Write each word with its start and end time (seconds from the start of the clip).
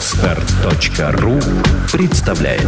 Отстар.ру 0.00 1.38
представляет 1.92 2.64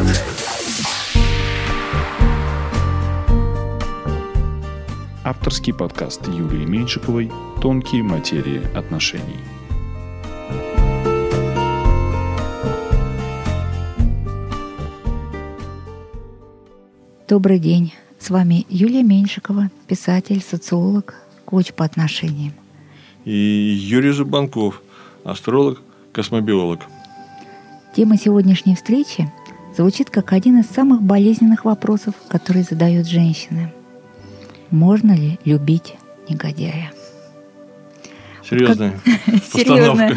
Авторский 5.25 5.73
подкаст 5.73 6.29
Юлии 6.29 6.67
Меньшиковой 6.67 7.33
«Тонкие 7.63 8.03
материи 8.03 8.61
отношений». 8.77 9.39
Добрый 17.27 17.59
день. 17.59 17.95
С 18.19 18.29
вами 18.29 18.67
Юлия 18.69 19.03
Меньшикова, 19.03 19.71
писатель, 19.87 20.43
социолог, 20.43 21.15
коуч 21.47 21.73
по 21.73 21.87
отношениям. 21.87 22.53
И 23.25 23.33
Юрий 23.33 24.13
Зубанков, 24.13 24.83
астролог, 25.25 25.81
космобиолог. 26.13 26.81
Тема 27.95 28.17
сегодняшней 28.17 28.75
встречи 28.75 29.31
звучит 29.77 30.09
как 30.09 30.33
один 30.33 30.61
из 30.61 30.67
самых 30.67 31.03
болезненных 31.03 31.65
вопросов, 31.65 32.15
которые 32.29 32.65
задают 32.65 33.07
женщины. 33.07 33.73
Можно 34.71 35.13
ли 35.13 35.39
любить 35.45 35.95
негодяя? 36.29 36.93
Серьезная 38.49 38.95
Как- 39.05 39.45
Серьезно. 39.53 40.17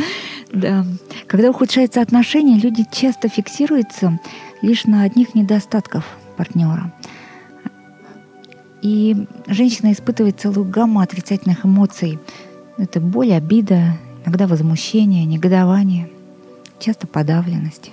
Да. 0.53 0.85
Когда 1.27 1.49
ухудшаются 1.49 2.02
отношения, 2.02 2.57
люди 2.57 2.85
часто 2.91 3.27
фиксируются 3.27 4.19
лишь 4.61 4.85
на 4.85 5.03
одних 5.03 5.35
недостатках 5.35 6.05
партнера. 6.38 6.94
И 8.81 9.27
женщина 9.47 9.91
испытывает 9.91 10.39
целую 10.39 10.66
гамму 10.69 11.02
отрицательных 11.02 11.66
эмоций. 11.66 12.19
Это 12.77 13.02
боль, 13.02 13.33
обида, 13.33 13.97
иногда 14.23 14.47
возмущение, 14.47 15.25
негодование, 15.25 16.09
часто 16.79 17.07
подавленность. 17.07 17.91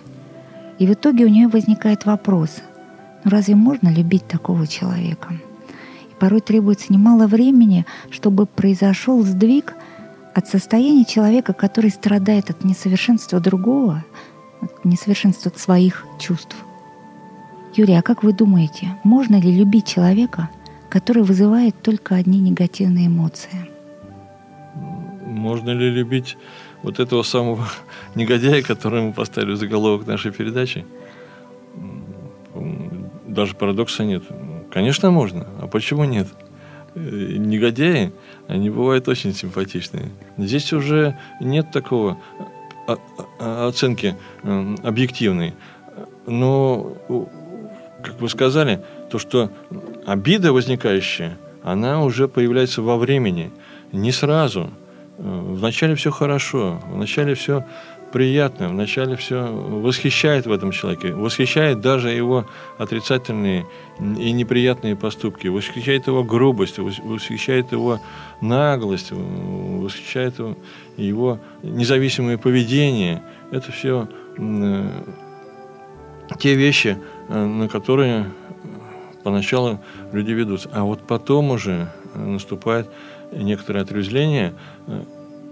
И 0.78 0.86
в 0.86 0.92
итоге 0.92 1.24
у 1.24 1.28
нее 1.28 1.48
возникает 1.48 2.06
вопрос, 2.06 2.62
ну 3.24 3.30
разве 3.30 3.54
можно 3.54 3.88
любить 3.88 4.26
такого 4.26 4.66
человека? 4.66 5.34
И 6.10 6.14
порой 6.18 6.40
требуется 6.40 6.92
немало 6.92 7.26
времени, 7.26 7.86
чтобы 8.10 8.46
произошел 8.46 9.22
сдвиг 9.22 9.74
от 10.34 10.48
состояния 10.48 11.04
человека, 11.04 11.52
который 11.52 11.90
страдает 11.90 12.50
от 12.50 12.64
несовершенства 12.64 13.38
другого, 13.38 14.04
от 14.60 14.84
несовершенства 14.84 15.52
своих 15.54 16.06
чувств. 16.18 16.56
Юрий, 17.74 17.94
а 17.94 18.02
как 18.02 18.22
вы 18.22 18.32
думаете, 18.32 18.98
можно 19.02 19.36
ли 19.36 19.54
любить 19.54 19.86
человека, 19.86 20.50
который 20.90 21.22
вызывает 21.22 21.80
только 21.80 22.16
одни 22.16 22.38
негативные 22.40 23.06
эмоции? 23.06 23.70
Можно 25.24 25.70
ли 25.70 25.90
любить 25.90 26.36
вот 26.82 27.00
этого 27.00 27.22
самого 27.22 27.66
негодяя, 28.14 28.62
который 28.62 29.02
мы 29.02 29.12
поставили 29.12 29.52
в 29.52 29.56
заголовок 29.56 30.06
нашей 30.06 30.32
передачи? 30.32 30.84
Даже 33.26 33.54
парадокса 33.54 34.04
нет. 34.04 34.24
Конечно, 34.70 35.10
можно. 35.10 35.46
А 35.60 35.66
почему 35.66 36.04
нет? 36.04 36.28
Э, 36.94 37.00
Негодяи, 37.00 38.12
они 38.46 38.68
бывают 38.70 39.08
очень 39.08 39.32
симпатичные. 39.34 40.10
Здесь 40.36 40.72
уже 40.72 41.18
нет 41.40 41.70
такого 41.72 42.18
а- 42.86 42.98
а- 43.38 43.68
оценки 43.68 44.16
м, 44.42 44.76
объективной. 44.82 45.54
Но, 46.26 46.92
как 48.02 48.20
вы 48.20 48.28
сказали, 48.28 48.84
то, 49.10 49.18
что 49.18 49.50
обида 50.06 50.52
возникающая, 50.52 51.38
она 51.62 52.02
уже 52.04 52.28
появляется 52.28 52.82
во 52.82 52.96
времени, 52.96 53.50
не 53.92 54.12
сразу. 54.12 54.70
Э, 55.22 55.40
Вначале 55.54 55.94
все 55.94 56.10
хорошо, 56.10 56.80
вначале 56.88 57.34
все 57.34 57.64
приятно, 58.12 58.68
вначале 58.68 59.16
все 59.16 59.46
восхищает 59.46 60.46
в 60.46 60.52
этом 60.52 60.70
человеке, 60.70 61.14
восхищает 61.14 61.80
даже 61.80 62.10
его 62.10 62.44
отрицательные 62.76 63.64
и 63.98 64.32
неприятные 64.32 64.96
поступки, 64.96 65.46
восхищает 65.48 66.08
его 66.08 66.22
грубость, 66.22 66.78
вос- 66.78 67.00
восхищает 67.02 67.72
его 67.72 68.00
наглость, 68.40 69.12
э, 69.12 69.14
восхищает 69.14 70.34
его, 70.96 71.38
независимое 71.62 72.36
поведение. 72.36 73.22
Это 73.50 73.72
все 73.72 74.08
те 76.38 76.54
вещи, 76.54 76.98
э, 77.28 77.44
на 77.44 77.68
которые 77.68 78.26
поначалу 79.22 79.78
люди 80.12 80.32
ведутся. 80.32 80.68
А 80.72 80.82
вот 80.84 81.06
потом 81.06 81.50
уже 81.50 81.88
э, 82.14 82.18
наступает 82.24 82.90
некоторое 83.32 83.80
отрезвление. 83.82 84.52
Э, 84.86 85.02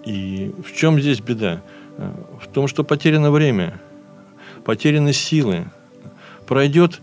И 0.07 0.55
в 0.67 0.75
чем 0.77 0.99
здесь 1.01 1.21
беда? 1.21 1.61
Э, 1.99 2.11
В 2.41 2.47
том, 2.49 2.69
что 2.69 2.85
потеряно 2.85 3.31
время, 3.31 3.81
потеряны 4.65 5.13
силы. 5.13 5.67
Пройдет 6.47 7.01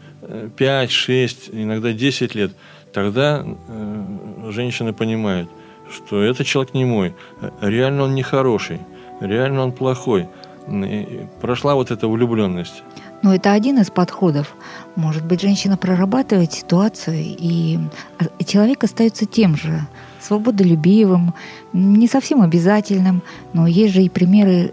5, 0.58 0.92
6, 0.92 1.50
иногда 1.54 1.94
10 1.94 2.36
лет, 2.36 2.52
тогда 2.94 3.44
э, 3.46 4.52
женщины 4.52 4.94
понимают, 4.94 5.50
что 5.92 6.22
этот 6.22 6.48
человек 6.48 6.74
не 6.74 6.86
мой, 6.86 7.14
э, 7.42 7.50
реально 7.62 8.04
он 8.04 8.16
нехороший, 8.16 8.80
реально 9.22 9.62
он 9.64 9.72
плохой. 9.72 10.28
И 10.70 11.28
прошла 11.40 11.76
вот 11.76 11.92
эта 11.92 12.08
влюбленность. 12.10 12.84
Но 13.24 13.34
это 13.34 13.54
один 13.54 13.80
из 13.80 13.90
подходов. 13.90 14.54
Может 14.96 15.24
быть, 15.26 15.42
женщина 15.42 15.78
прорабатывает 15.78 16.52
ситуацию, 16.52 17.16
и 17.20 17.80
а- 18.20 18.44
человек 18.44 18.84
остается 18.84 19.26
тем 19.26 19.56
же, 19.56 19.80
свободолюбивым, 20.28 21.34
не 21.74 22.08
совсем 22.08 22.42
обязательным, 22.42 23.22
но 23.54 23.68
есть 23.68 23.94
же 23.94 24.04
и 24.04 24.10
примеры 24.10 24.52
э, 24.52 24.72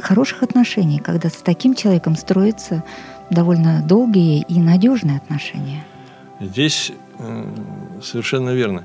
хороших 0.00 0.42
отношений, 0.42 0.98
когда 0.98 1.28
с 1.28 1.36
таким 1.36 1.74
человеком 1.74 2.16
строятся 2.16 2.82
довольно 3.30 3.82
долгие 3.86 4.44
и 4.48 4.60
надежные 4.60 5.18
отношения. 5.18 5.84
Здесь 6.40 6.92
э, 7.18 7.44
совершенно 8.02 8.50
верно. 8.50 8.84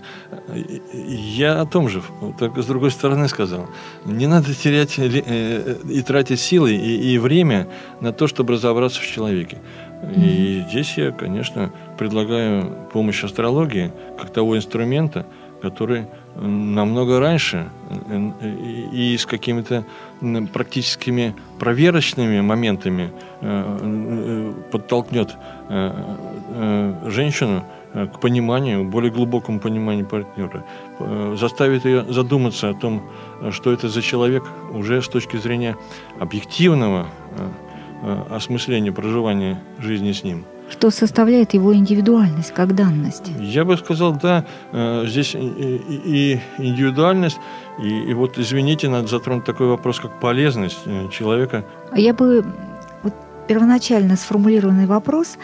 Я 1.37 1.61
о 1.61 1.65
том 1.65 1.87
же, 1.87 2.01
только 2.39 2.61
с 2.61 2.65
другой 2.65 2.91
стороны 2.91 3.27
сказал. 3.27 3.67
Не 4.05 4.27
надо 4.27 4.53
терять 4.53 4.97
э, 4.97 5.77
и 5.89 6.01
тратить 6.01 6.39
силы 6.39 6.73
и, 6.73 7.13
и 7.13 7.17
время 7.19 7.67
на 8.01 8.11
то, 8.11 8.27
чтобы 8.27 8.53
разобраться 8.53 8.99
в 8.99 9.07
человеке. 9.07 9.57
И 10.15 10.65
здесь 10.69 10.97
я, 10.97 11.11
конечно, 11.11 11.71
предлагаю 11.97 12.89
помощь 12.91 13.23
астрологии 13.23 13.91
как 14.19 14.31
того 14.33 14.57
инструмента, 14.57 15.25
который 15.63 16.07
намного 16.35 17.21
раньше 17.21 17.69
и 18.91 19.15
с 19.17 19.25
какими-то 19.25 19.85
практическими 20.51 21.33
проверочными 21.57 22.41
моментами 22.41 23.11
э, 23.39 23.79
э, 23.81 24.53
подтолкнет 24.71 25.29
э, 25.69 26.93
женщину 27.05 27.63
к 27.93 28.19
пониманию, 28.19 28.83
более 28.83 29.11
глубокому 29.11 29.59
пониманию 29.59 30.05
партнера, 30.05 30.65
заставит 31.37 31.85
ее 31.85 32.03
задуматься 32.09 32.69
о 32.69 32.73
том, 32.73 33.03
что 33.51 33.71
это 33.71 33.87
за 33.87 34.01
человек 34.01 34.43
уже 34.73 35.01
с 35.01 35.07
точки 35.07 35.37
зрения 35.37 35.77
объективного 36.19 37.05
осмысления 38.31 38.91
проживания 38.91 39.61
жизни 39.77 40.11
с 40.11 40.23
ним. 40.23 40.43
Что 40.69 40.89
составляет 40.89 41.53
его 41.53 41.73
индивидуальность 41.75 42.51
как 42.51 42.75
данность? 42.75 43.31
Я 43.39 43.65
бы 43.65 43.77
сказал, 43.77 44.13
да, 44.13 44.45
э, 44.71 45.05
здесь 45.07 45.35
и, 45.35 46.39
индивидуальность, 46.57 47.37
и, 47.81 48.09
и 48.09 48.13
вот, 48.13 48.37
извините, 48.37 48.89
надо 48.89 49.07
затронуть 49.07 49.45
такой 49.45 49.67
вопрос, 49.67 49.99
как 49.99 50.19
полезность 50.19 50.79
э, 50.85 51.09
человека. 51.11 51.65
А 51.91 51.99
Я 51.99 52.13
бы 52.13 52.45
вот 53.03 53.13
первоначально 53.47 54.15
сформулированный 54.15 54.85
вопрос 54.85 55.37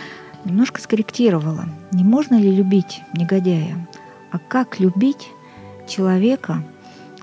немножко 0.45 0.81
скорректировала. 0.81 1.65
Не 1.91 2.03
можно 2.03 2.39
ли 2.39 2.51
любить 2.51 3.01
негодяя, 3.13 3.87
а 4.31 4.39
как 4.39 4.79
любить 4.79 5.29
человека, 5.87 6.63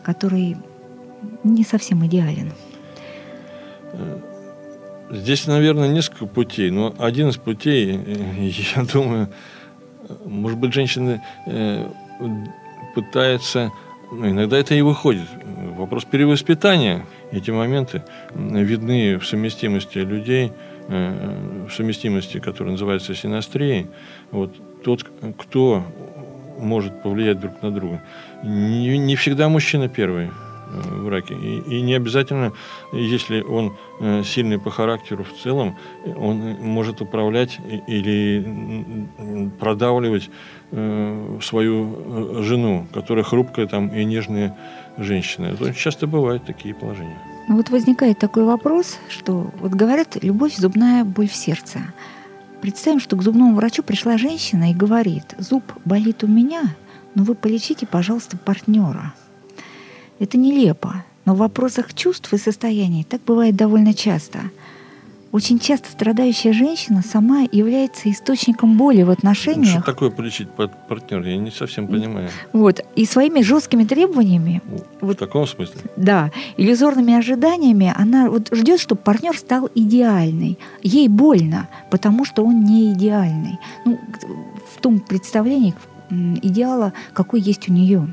который 0.03 0.57
не 1.45 1.65
совсем 1.65 2.05
идеален? 2.07 2.53
Здесь, 5.11 5.47
наверное, 5.47 5.89
несколько 5.89 6.27
путей, 6.27 6.71
но 6.71 6.95
один 6.99 7.29
из 7.29 7.37
путей, 7.37 8.01
э, 8.05 8.51
я 8.77 8.85
думаю, 8.85 9.29
может 10.25 10.59
быть, 10.59 10.73
женщина 10.73 11.23
э, 11.47 11.89
пытается, 12.95 13.71
ну, 14.11 14.29
иногда 14.29 14.59
это 14.59 14.75
и 14.75 14.83
выходит. 14.83 15.29
Вопрос 15.77 16.05
перевоспитания. 16.05 17.07
Эти 17.31 17.51
моменты 17.51 18.03
видны 18.35 19.19
в 19.19 19.27
совместимости 19.27 19.99
людей, 19.99 20.53
э, 20.89 21.67
в 21.69 21.73
совместимости, 21.73 22.41
которая 22.41 22.73
называется 22.73 23.15
синастрией. 23.15 23.87
Вот 24.33 24.55
тот, 24.83 25.05
кто 25.39 25.85
может 26.59 27.03
повлиять 27.03 27.39
друг 27.39 27.63
на 27.63 27.71
друга. 27.71 28.03
Не, 28.43 28.99
не 28.99 29.15
всегда 29.15 29.49
мужчина 29.49 29.89
первый 29.89 30.31
в 30.67 31.05
браке. 31.05 31.35
И, 31.35 31.79
и 31.79 31.83
не 31.83 31.95
обязательно, 31.95 32.53
если 32.93 33.41
он 33.43 33.77
э, 34.01 34.23
сильный 34.25 34.59
по 34.59 34.71
характеру 34.71 35.25
в 35.25 35.43
целом, 35.43 35.77
э, 36.05 36.15
он 36.15 36.43
э, 36.43 36.57
может 36.61 37.01
управлять 37.01 37.59
или 37.87 39.07
продавливать 39.59 40.31
э, 40.73 41.39
свою 41.43 42.39
э, 42.39 42.43
жену, 42.43 42.87
которая 42.93 43.25
хрупкая 43.25 43.67
там 43.67 43.89
и 43.89 44.05
нежная 44.05 44.57
женщина. 44.99 45.47
Это 45.47 45.75
часто 45.75 46.07
бывают 46.07 46.45
такие 46.45 46.75
положения. 46.75 47.19
Ну 47.49 47.57
вот 47.57 47.71
возникает 47.71 48.19
такой 48.19 48.45
вопрос, 48.45 48.99
что 49.09 49.51
вот 49.61 49.73
говорят, 49.73 50.19
любовь– 50.23 50.57
зубная 50.57 51.05
боль 51.05 51.29
в 51.29 51.35
сердце. 51.35 51.79
Представим, 52.61 53.01
что 53.01 53.17
к 53.17 53.23
зубному 53.23 53.55
врачу 53.55 53.83
пришла 53.83 54.19
женщина 54.19 54.71
и 54.71 54.75
говорит, 54.75 55.35
зуб 55.39 55.63
болит 55.85 56.25
у 56.25 56.27
меня, 56.27 56.75
но 57.15 57.23
вы 57.23 57.35
полечите, 57.35 57.87
пожалуйста, 57.87 58.37
партнера. 58.37 59.15
Это 60.19 60.39
нелепо, 60.39 61.05
но 61.25 61.35
в 61.35 61.39
вопросах 61.39 61.95
чувств 61.95 62.33
и 62.33 62.39
состояний 62.39 63.05
так 63.05 63.21
бывает 63.25 63.57
довольно 63.57 63.95
часто– 63.95 64.39
очень 65.37 65.59
часто 65.59 65.91
страдающая 65.91 66.55
женщина 66.55 67.03
сама 67.03 67.47
является 67.53 68.11
источником 68.11 68.79
боли 68.79 69.03
в 69.03 69.11
отношениях. 69.11 69.69
Что 69.69 69.83
такое 69.83 70.09
полечить 70.09 70.49
партнера? 70.49 71.29
Я 71.29 71.37
не 71.37 71.51
совсем 71.51 71.89
понимаю. 71.89 72.31
Вот. 72.55 72.81
И 72.95 73.05
своими 73.05 73.43
жесткими 73.43 73.85
требованиями. 73.85 74.63
В 75.01 75.09
вот, 75.09 75.19
таком 75.19 75.47
смысле? 75.47 75.83
Да. 75.97 76.31
Иллюзорными 76.57 77.13
ожиданиями 77.13 77.93
она 77.95 78.31
вот 78.31 78.49
ждет, 78.51 78.81
чтобы 78.81 79.03
партнер 79.03 79.37
стал 79.37 79.69
идеальный. 79.75 80.59
Ей 80.83 81.09
больно, 81.09 81.69
потому 81.91 82.25
что 82.25 82.43
он 82.43 82.65
не 82.65 82.95
идеальный. 82.95 83.59
Ну, 83.85 84.01
в 84.75 84.81
том 84.81 85.01
представлении 85.01 85.75
идеала, 86.09 86.95
какой 87.13 87.41
есть 87.41 87.69
у 87.69 87.73
нее. 87.75 88.09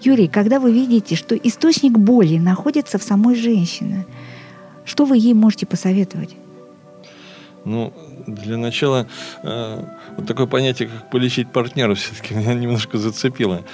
Юрий, 0.00 0.28
когда 0.28 0.60
вы 0.60 0.72
видите, 0.72 1.16
что 1.16 1.34
источник 1.34 1.98
боли 1.98 2.38
находится 2.38 2.98
в 2.98 3.02
самой 3.02 3.34
женщине– 3.34 4.06
что 4.88 5.04
вы 5.04 5.18
ей 5.18 5.34
можете 5.34 5.66
посоветовать? 5.66 6.34
Ну, 7.64 7.92
для 8.26 8.56
начала, 8.56 9.06
э, 9.42 9.84
вот 10.16 10.26
такое 10.26 10.46
понятие, 10.46 10.88
как 10.88 11.10
полечить 11.10 11.52
партнера, 11.52 11.94
все-таки 11.94 12.34
меня 12.34 12.54
немножко 12.54 12.96
зацепило. 12.96 13.64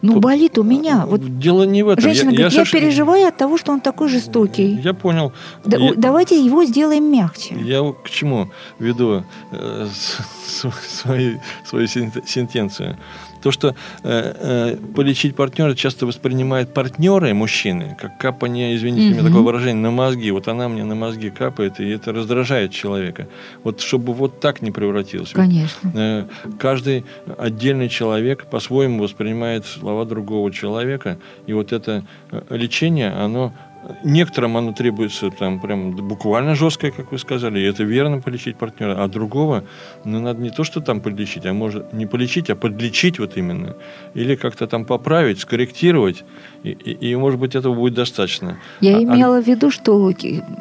Ну, 0.00 0.20
болит 0.20 0.58
у 0.58 0.62
меня. 0.62 1.04
Вот 1.06 1.38
Дело 1.38 1.64
не 1.64 1.82
в 1.82 1.88
этом. 1.88 2.02
Женщина 2.02 2.30
я, 2.30 2.36
говорит, 2.36 2.52
я, 2.52 2.60
я 2.60 2.64
соверш... 2.64 2.70
переживаю 2.72 3.28
от 3.28 3.36
того, 3.36 3.58
что 3.58 3.72
он 3.72 3.80
такой 3.80 4.08
жестокий. 4.08 4.80
Я 4.82 4.94
понял. 4.94 5.32
Да, 5.64 5.76
я... 5.76 5.92
Давайте 5.96 6.42
его 6.42 6.64
сделаем 6.64 7.10
мягче. 7.12 7.56
Я 7.60 7.82
к 7.92 8.08
чему 8.08 8.50
веду 8.78 9.24
э, 9.50 9.88
свою, 10.88 11.42
свою 11.64 11.86
сентенцию? 11.88 12.96
То, 13.42 13.50
что 13.50 13.68
э, 13.68 13.74
э, 14.04 14.76
полечить 14.94 15.34
партнера 15.36 15.74
часто 15.74 16.06
воспринимают 16.06 16.74
партнеры 16.74 17.34
мужчины, 17.34 17.96
как 18.00 18.18
капание, 18.18 18.76
извините 18.76 19.08
mm-hmm. 19.08 19.12
меня 19.12 19.22
такое 19.22 19.42
выражение, 19.42 19.82
на 19.82 19.90
мозги. 19.90 20.30
Вот 20.30 20.48
она 20.48 20.68
мне 20.68 20.84
на 20.84 20.94
мозги 20.94 21.30
капает, 21.30 21.80
и 21.80 21.88
это 21.88 22.12
раздражает 22.12 22.72
человека. 22.72 23.28
Вот 23.64 23.80
чтобы 23.80 24.12
вот 24.12 24.40
так 24.40 24.62
не 24.62 24.70
превратилось. 24.70 25.30
Конечно. 25.30 25.92
Э, 25.94 26.24
каждый 26.58 27.04
отдельный 27.38 27.88
человек 27.88 28.46
по-своему 28.46 29.02
воспринимает 29.02 29.66
слова 29.66 30.04
другого 30.04 30.52
человека, 30.52 31.18
и 31.46 31.52
вот 31.52 31.72
это 31.72 32.04
э, 32.30 32.42
лечение, 32.50 33.10
оно 33.10 33.52
Некоторым 34.04 34.56
оно 34.56 34.72
требуется 34.72 35.30
там 35.30 35.60
прям 35.60 35.92
буквально 35.92 36.54
жесткое, 36.54 36.90
как 36.90 37.10
вы 37.12 37.18
сказали, 37.18 37.60
и 37.60 37.62
это 37.62 37.84
верно 37.84 38.20
полечить 38.20 38.56
партнера, 38.56 39.02
а 39.02 39.08
другого, 39.08 39.64
ну, 40.04 40.20
надо 40.20 40.42
не 40.42 40.50
то, 40.50 40.62
что 40.64 40.80
там 40.80 41.00
полечить, 41.00 41.46
а 41.46 41.52
может 41.54 41.92
не 41.92 42.06
полечить, 42.06 42.50
а 42.50 42.56
подлечить 42.56 43.18
вот 43.18 43.36
именно. 43.36 43.76
Или 44.14 44.36
как-то 44.36 44.66
там 44.66 44.84
поправить, 44.84 45.40
скорректировать, 45.40 46.24
и, 46.64 46.70
и, 46.70 47.10
и 47.10 47.16
может 47.16 47.40
быть, 47.40 47.54
этого 47.54 47.74
будет 47.74 47.94
достаточно. 47.94 48.58
Я 48.80 48.96
а, 48.96 48.98
а 48.98 49.02
имела 49.02 49.38
а... 49.38 49.42
в 49.42 49.46
виду, 49.46 49.70
что 49.70 50.12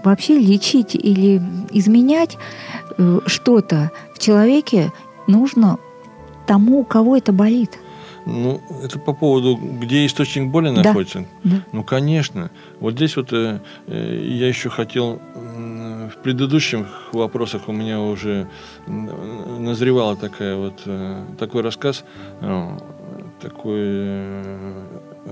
вообще 0.03 0.39
лечить 0.39 0.95
или 0.95 1.41
изменять 1.71 2.37
э, 2.97 3.19
что-то 3.25 3.91
в 4.13 4.19
человеке 4.19 4.93
нужно 5.27 5.79
тому, 6.45 6.79
у 6.79 6.85
кого 6.85 7.17
это 7.17 7.33
болит. 7.33 7.77
Ну, 8.29 8.61
это 8.83 8.99
по 8.99 9.13
поводу, 9.13 9.55
где 9.55 10.05
источник 10.05 10.49
боли 10.49 10.67
да. 10.75 10.83
находится. 10.83 11.25
Да. 11.45 11.61
Ну, 11.71 11.83
конечно. 11.83 12.51
Вот 12.81 12.95
здесь 12.95 13.15
вот 13.15 13.31
э, 13.31 13.61
э, 13.87 14.19
я 14.21 14.49
еще 14.49 14.69
хотел 14.69 15.21
э, 15.33 16.09
в 16.13 16.17
предыдущих 16.21 17.13
вопросах 17.13 17.69
у 17.69 17.71
меня 17.71 18.01
уже 18.01 18.49
назревала 18.85 20.17
такая 20.17 20.57
вот 20.57 20.81
э, 20.85 21.23
такой 21.39 21.61
рассказ, 21.61 22.03
э, 22.41 22.77
такой 23.39 23.79
э, 23.79 24.83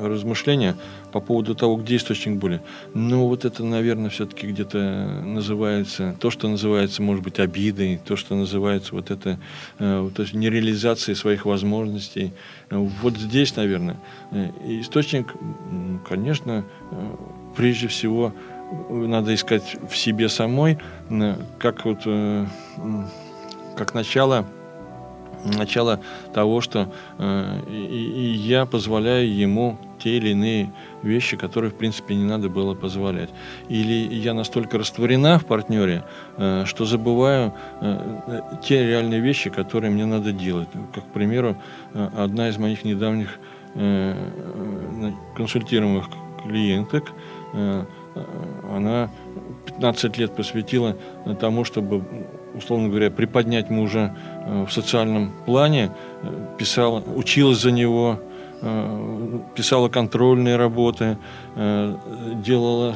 размышления 0.02 0.76
по 1.12 1.20
поводу 1.20 1.56
того, 1.56 1.78
где 1.78 1.96
источник 1.96 2.38
боли. 2.38 2.62
Но 2.94 3.28
вот 3.28 3.46
это, 3.46 3.64
наверное, 3.64 4.10
все-таки 4.10 4.48
где-то 4.48 5.22
называется, 5.24 6.16
то, 6.20 6.30
что 6.30 6.48
называется, 6.48 7.02
может 7.02 7.24
быть, 7.24 7.40
обидой, 7.40 8.00
то, 8.04 8.16
что 8.16 8.36
называется 8.36 8.94
вот 8.96 9.12
это, 9.12 9.40
э, 9.80 10.10
то 10.16 10.22
есть 10.22 10.34
нереализацией 10.34 11.16
своих 11.16 11.46
возможностей. 11.46 12.34
Вот 12.70 13.18
здесь, 13.18 13.56
наверное, 13.56 13.98
э, 14.32 14.50
источник, 14.82 15.34
конечно, 16.08 16.64
э, 16.92 17.16
прежде 17.56 17.88
всего 17.88 18.34
надо 18.90 19.34
искать 19.34 19.78
в 19.90 19.96
себе 19.96 20.28
самой, 20.28 20.80
как 21.60 21.86
вот 21.86 22.00
как 23.76 23.94
начало 23.94 24.48
начало 25.46 26.00
того, 26.34 26.62
что 26.62 26.92
э, 27.18 27.62
и, 27.70 27.74
и 27.74 28.34
я 28.34 28.66
позволяю 28.66 29.34
ему 29.34 29.78
те 30.00 30.18
или 30.18 30.30
иные 30.30 30.72
вещи, 31.04 31.38
которые, 31.38 31.72
в 31.72 31.76
принципе, 31.76 32.16
не 32.16 32.26
надо 32.26 32.50
было 32.50 32.74
позволять. 32.74 33.30
Или 33.70 34.14
я 34.14 34.34
настолько 34.34 34.78
растворена 34.78 35.40
в 35.40 35.46
партнере, 35.46 36.04
э, 36.38 36.64
что 36.66 36.86
забываю 36.86 37.54
э, 37.82 38.42
те 38.64 38.86
реальные 38.88 39.20
вещи, 39.20 39.50
которые 39.50 39.92
мне 39.92 40.06
надо 40.06 40.32
делать. 40.32 40.70
Как, 40.94 41.06
к 41.06 41.14
примеру, 41.14 41.58
э, 41.94 42.10
одна 42.18 42.50
из 42.50 42.58
моих 42.58 42.84
недавних 42.84 43.40
э, 43.76 44.14
э 44.14 45.12
консультируемых 45.36 46.10
клиенток, 46.44 47.12
э, 47.54 47.86
она 48.72 49.10
15 49.66 50.18
лет 50.18 50.36
посвятила 50.36 50.96
тому, 51.40 51.66
чтобы 51.66 52.04
условно 52.56 52.90
говоря, 52.90 53.12
приподнять 53.12 53.70
мужа 53.70 54.16
э, 54.46 54.66
в 54.66 54.72
социальном 54.72 55.32
плане, 55.46 55.92
э, 56.24 56.28
писала, 56.58 57.04
училась 57.16 57.60
за 57.60 57.72
него, 57.72 58.20
э, 58.62 59.40
писала 59.56 59.90
контрольные 59.90 60.56
работы, 60.56 61.18
делала, 61.56 62.96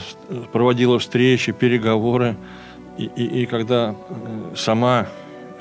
проводила 0.51 1.00
встречи, 1.00 1.51
переговоры. 1.51 2.35
И, 2.97 3.06
и, 3.15 3.41
и 3.41 3.45
когда 3.45 3.95
сама, 4.56 5.07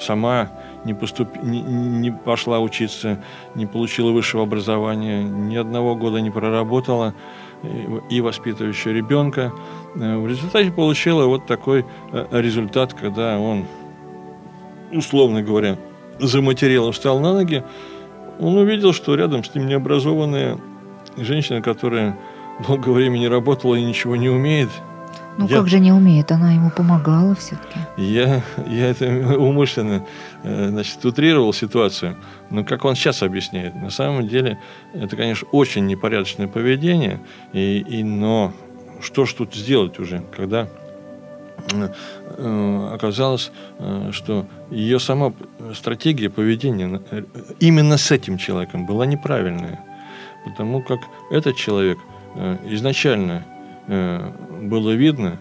сама 0.01 0.51
не, 0.85 0.95
поступ... 0.95 1.29
не, 1.43 1.61
не 1.61 2.11
пошла 2.11 2.59
учиться, 2.59 3.23
не 3.55 3.67
получила 3.67 4.11
высшего 4.11 4.43
образования, 4.43 5.23
ни 5.23 5.57
одного 5.57 5.95
года 5.95 6.21
не 6.21 6.31
проработала, 6.31 7.15
и 8.09 8.21
воспитывающая 8.21 8.93
ребенка. 8.93 9.53
В 9.95 10.29
результате 10.29 10.71
получила 10.71 11.27
вот 11.27 11.47
такой 11.47 11.85
результат, 12.31 12.95
когда 12.95 13.39
он 13.39 13.67
условно 14.93 15.43
говоря, 15.43 15.79
за 16.19 16.41
материалом 16.41 16.93
встал 16.93 17.21
на 17.21 17.33
ноги, 17.33 17.65
он 18.39 18.57
увидел, 18.57 18.93
что 18.93 19.15
рядом 19.15 19.45
с 19.45 19.55
ним 19.55 19.67
необразованная 19.67 20.59
женщина, 21.17 21.61
которая 21.61 22.19
долгое 22.67 22.93
время 22.93 23.19
не 23.19 23.29
работала 23.29 23.75
и 23.75 23.85
ничего 23.85 24.17
не 24.17 24.29
умеет. 24.29 24.71
Ну 25.39 25.47
я, 25.47 25.59
как 25.59 25.69
же 25.69 25.79
не 25.79 25.93
умеет, 25.93 26.33
она 26.33 26.53
ему 26.53 26.71
помогала 26.71 27.37
все-таки. 27.37 27.79
Я, 27.97 28.43
я 28.67 28.91
это 28.91 29.07
умышленно 29.39 30.05
э, 30.43 30.69
значит, 30.71 31.05
утрировал 31.05 31.53
ситуацию, 31.53 32.17
но 32.51 32.65
как 32.65 32.85
он 32.85 32.97
сейчас 32.97 33.23
объясняет, 33.23 33.77
на 33.77 33.91
самом 33.91 34.27
деле 34.27 34.59
это, 34.95 35.17
конечно, 35.17 35.47
очень 35.53 35.87
непорядочное 35.87 36.49
поведение, 36.49 37.21
и, 37.53 37.79
и, 37.79 38.03
но 38.03 38.53
что 39.01 39.27
ж 39.27 39.33
тут 39.35 39.55
сделать 39.55 40.01
уже, 40.01 40.25
когда 40.37 40.67
оказалось, 42.95 43.51
э, 43.79 44.11
что 44.13 44.47
ее 44.71 44.99
сама 44.99 45.33
стратегия 45.75 46.31
поведения 46.31 47.01
э, 47.11 47.23
именно 47.61 47.97
с 47.97 48.11
этим 48.11 48.39
человеком 48.39 48.87
была 48.87 49.07
неправильная. 49.07 49.81
Потому 50.45 50.83
как 50.83 51.01
этот 51.31 51.57
человек 51.57 51.99
изначально 52.71 53.45
было 53.87 54.93
видно, 54.93 55.39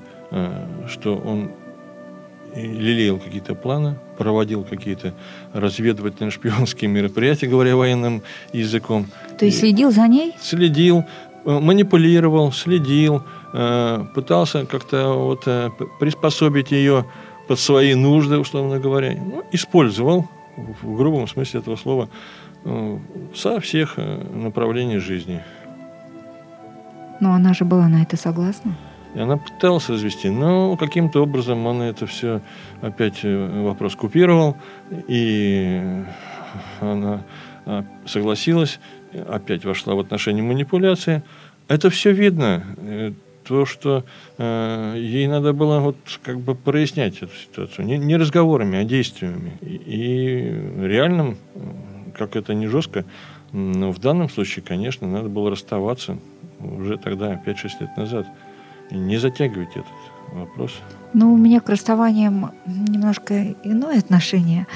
что 0.90 1.16
он 1.16 1.52
лелеял 2.56 3.18
какие-то 3.20 3.56
планы, 3.56 3.96
проводил 4.18 4.64
какие-то 4.64 5.14
разведывательные 5.54 6.32
шпионские 6.32 6.90
мероприятия, 6.90 7.48
говоря 7.54 7.76
военным 7.76 8.24
языком. 8.52 9.08
То 9.38 9.46
есть 9.46 9.60
следил 9.60 9.92
за 9.92 10.08
ней? 10.08 10.34
Следил, 10.42 11.06
манипулировал, 11.46 12.52
следил, 12.52 13.22
Э, 13.22 13.37
пытался 14.14 14.66
как-то 14.66 15.14
вот 15.14 15.44
э, 15.48 15.70
приспособить 16.00 16.72
ее 16.72 17.06
под 17.48 17.60
свои 17.60 17.96
нужды, 17.96 18.38
условно 18.38 18.80
говоря, 18.80 19.14
ну, 19.14 19.44
использовал 19.52 20.28
в 20.58 20.96
грубом 20.98 21.28
смысле 21.28 21.62
этого 21.62 21.76
слова 21.76 22.10
э, 22.66 22.98
со 23.34 23.60
всех 23.60 23.98
направлений 23.98 24.98
жизни. 24.98 25.44
Но 27.20 27.34
она 27.34 27.54
же 27.54 27.66
была 27.66 27.88
на 27.88 28.04
это 28.04 28.18
согласна? 28.18 28.78
И 29.16 29.20
она 29.20 29.38
пыталась 29.38 29.90
развести, 29.90 30.30
но 30.30 30.76
каким-то 30.76 31.24
образом 31.24 31.66
он 31.66 31.82
это 31.82 32.06
все 32.06 32.42
опять 32.82 33.24
вопрос 33.24 33.96
купировал, 33.96 34.58
и 35.08 36.04
она 36.82 37.24
согласилась, 38.06 38.80
опять 39.28 39.66
вошла 39.66 39.96
в 39.96 40.00
отношения 40.00 40.42
манипуляции– 40.42 41.24
это 41.68 41.90
все 41.90 42.12
видно. 42.12 42.64
То, 43.48 43.66
что 43.66 44.04
э, 44.38 44.96
ей 44.98 45.28
надо 45.28 45.54
было 45.54 45.80
вот 45.80 45.98
как 46.24 46.40
бы 46.40 46.56
прояснять 46.56 47.18
эту 47.18 47.34
ситуацию. 47.36 47.86
Не, 47.86 47.98
не 47.98 48.18
разговорами, 48.18 48.78
а 48.78 48.84
действиями. 48.84 49.58
И, 49.62 49.76
и 49.86 50.88
реальным, 50.88 51.38
как 52.18 52.36
это 52.36 52.54
не 52.54 52.68
жестко, 52.68 53.06
но 53.52 53.92
в 53.92 54.00
данном 54.00 54.30
случае, 54.30 54.64
конечно, 54.64 55.08
надо 55.08 55.30
было 55.30 55.52
расставаться 55.52 56.18
уже 56.60 56.98
тогда, 56.98 57.42
5-6 57.46 57.70
лет 57.80 57.98
назад. 57.98 58.28
И 58.92 58.96
не 58.96 59.18
затягивать 59.18 59.72
этот 59.72 59.86
вопрос. 60.34 60.72
Ну, 61.14 61.34
у 61.34 61.38
меня 61.38 61.60
к 61.60 61.70
расставаниям 61.70 62.52
немножко 62.66 63.56
иное 63.64 64.00
отношение. 64.00 64.68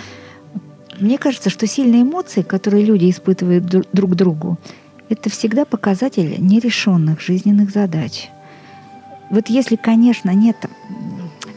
Мне 0.99 1.17
кажется, 1.17 1.49
что 1.49 1.67
сильные 1.67 2.03
эмоции, 2.03 2.41
которые 2.41 2.85
люди 2.85 3.09
испытывают 3.09 3.65
друг 3.65 4.11
к 4.11 4.15
другу, 4.15 4.57
это 5.09 5.29
всегда 5.29 5.65
показатель 5.65 6.35
нерешенных 6.39 7.19
жизненных 7.21 7.71
задач. 7.71 8.29
Вот 9.31 9.47
если, 9.47 9.77
конечно, 9.77 10.29
нет 10.31 10.57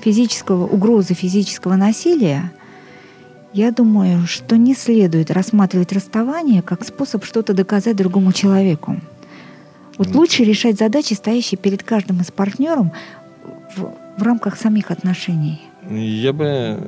физического 0.00 0.64
угрозы 0.64 1.14
физического 1.14 1.74
насилия, 1.74 2.52
я 3.52 3.72
думаю, 3.72 4.26
что 4.28 4.56
не 4.56 4.74
следует 4.74 5.30
рассматривать 5.30 5.92
расставание 5.92 6.62
как 6.62 6.84
способ 6.84 7.24
что-то 7.24 7.52
доказать 7.52 7.96
другому 7.96 8.32
человеку. 8.32 9.00
Вот 9.98 10.14
лучше 10.14 10.44
решать 10.44 10.78
задачи, 10.78 11.14
стоящие 11.14 11.58
перед 11.58 11.82
каждым 11.82 12.20
из 12.20 12.30
партнеров 12.30 12.86
в, 13.76 13.92
в 14.18 14.22
рамках 14.22 14.56
самих 14.56 14.92
отношений. 14.92 15.60
Я 15.90 16.32
бы 16.32 16.80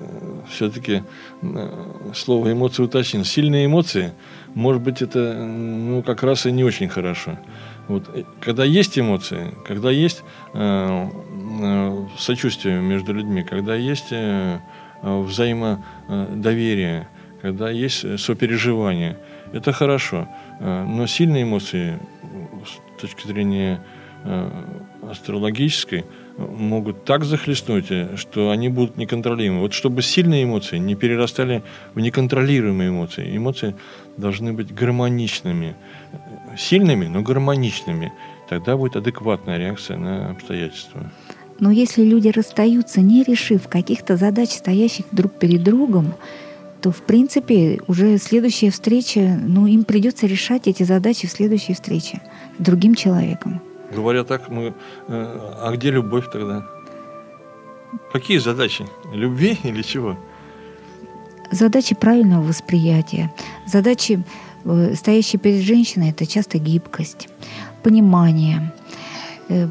все-таки 0.48 1.02
э, 1.42 2.12
слово 2.14 2.52
эмоции 2.52 2.82
уточнил. 2.82 3.24
Сильные 3.24 3.66
эмоции, 3.66 4.12
может 4.54 4.82
быть, 4.82 5.02
это 5.02 5.34
ну, 5.34 6.02
как 6.02 6.22
раз 6.22 6.46
и 6.46 6.52
не 6.52 6.64
очень 6.64 6.88
хорошо. 6.88 7.38
Вот, 7.88 8.08
э, 8.14 8.24
когда 8.40 8.64
есть 8.64 8.98
эмоции, 8.98 9.54
когда 9.64 9.90
есть 9.90 10.22
э, 10.54 11.08
э, 11.62 12.06
сочувствие 12.18 12.80
между 12.80 13.12
людьми, 13.12 13.42
когда 13.42 13.74
есть 13.74 14.08
э, 14.10 14.58
взаимодоверие, 15.02 17.08
когда 17.42 17.70
есть 17.70 18.20
сопереживание, 18.20 19.18
это 19.52 19.72
хорошо. 19.72 20.28
Э, 20.60 20.84
но 20.84 21.06
сильные 21.06 21.44
эмоции 21.44 21.98
с 22.64 23.00
точки 23.00 23.26
зрения 23.26 23.82
э, 24.24 24.50
астрологической 25.10 26.04
могут 26.38 27.04
так 27.04 27.24
захлестнуть, 27.24 27.86
что 28.16 28.50
они 28.50 28.68
будут 28.68 28.98
неконтролируемы. 28.98 29.60
Вот 29.60 29.72
чтобы 29.72 30.02
сильные 30.02 30.44
эмоции 30.44 30.78
не 30.78 30.94
перерастали 30.94 31.62
в 31.94 32.00
неконтролируемые 32.00 32.90
эмоции. 32.90 33.36
Эмоции 33.36 33.74
должны 34.16 34.52
быть 34.52 34.74
гармоничными. 34.74 35.76
Сильными, 36.58 37.06
но 37.06 37.22
гармоничными. 37.22 38.12
Тогда 38.48 38.76
будет 38.76 38.96
адекватная 38.96 39.58
реакция 39.58 39.96
на 39.96 40.30
обстоятельства. 40.30 41.10
Но 41.58 41.70
если 41.70 42.02
люди 42.02 42.28
расстаются, 42.28 43.00
не 43.00 43.22
решив 43.22 43.68
каких-то 43.68 44.16
задач, 44.16 44.50
стоящих 44.50 45.06
друг 45.10 45.32
перед 45.32 45.62
другом, 45.62 46.14
то, 46.82 46.92
в 46.92 47.02
принципе, 47.02 47.80
уже 47.88 48.18
следующая 48.18 48.70
встреча, 48.70 49.38
ну, 49.42 49.66
им 49.66 49.84
придется 49.84 50.26
решать 50.26 50.68
эти 50.68 50.82
задачи 50.82 51.26
в 51.26 51.30
следующей 51.30 51.74
встрече 51.74 52.20
с 52.58 52.62
другим 52.62 52.94
человеком. 52.94 53.60
Говоря 53.92 54.24
так, 54.24 54.48
мы... 54.50 54.74
Э, 55.08 55.54
а 55.62 55.72
где 55.74 55.90
любовь 55.90 56.30
тогда? 56.30 56.66
Какие 58.12 58.38
задачи? 58.38 58.86
Любви 59.12 59.58
или 59.62 59.82
чего? 59.82 60.18
Задачи 61.50 61.94
правильного 61.94 62.42
восприятия. 62.42 63.32
Задачи, 63.66 64.22
э, 64.66 64.94
стоящие 64.94 65.40
перед 65.40 65.62
женщиной, 65.62 66.10
это 66.10 66.26
часто 66.26 66.58
гибкость, 66.58 67.28
понимание, 67.82 68.72
э, 69.48 69.66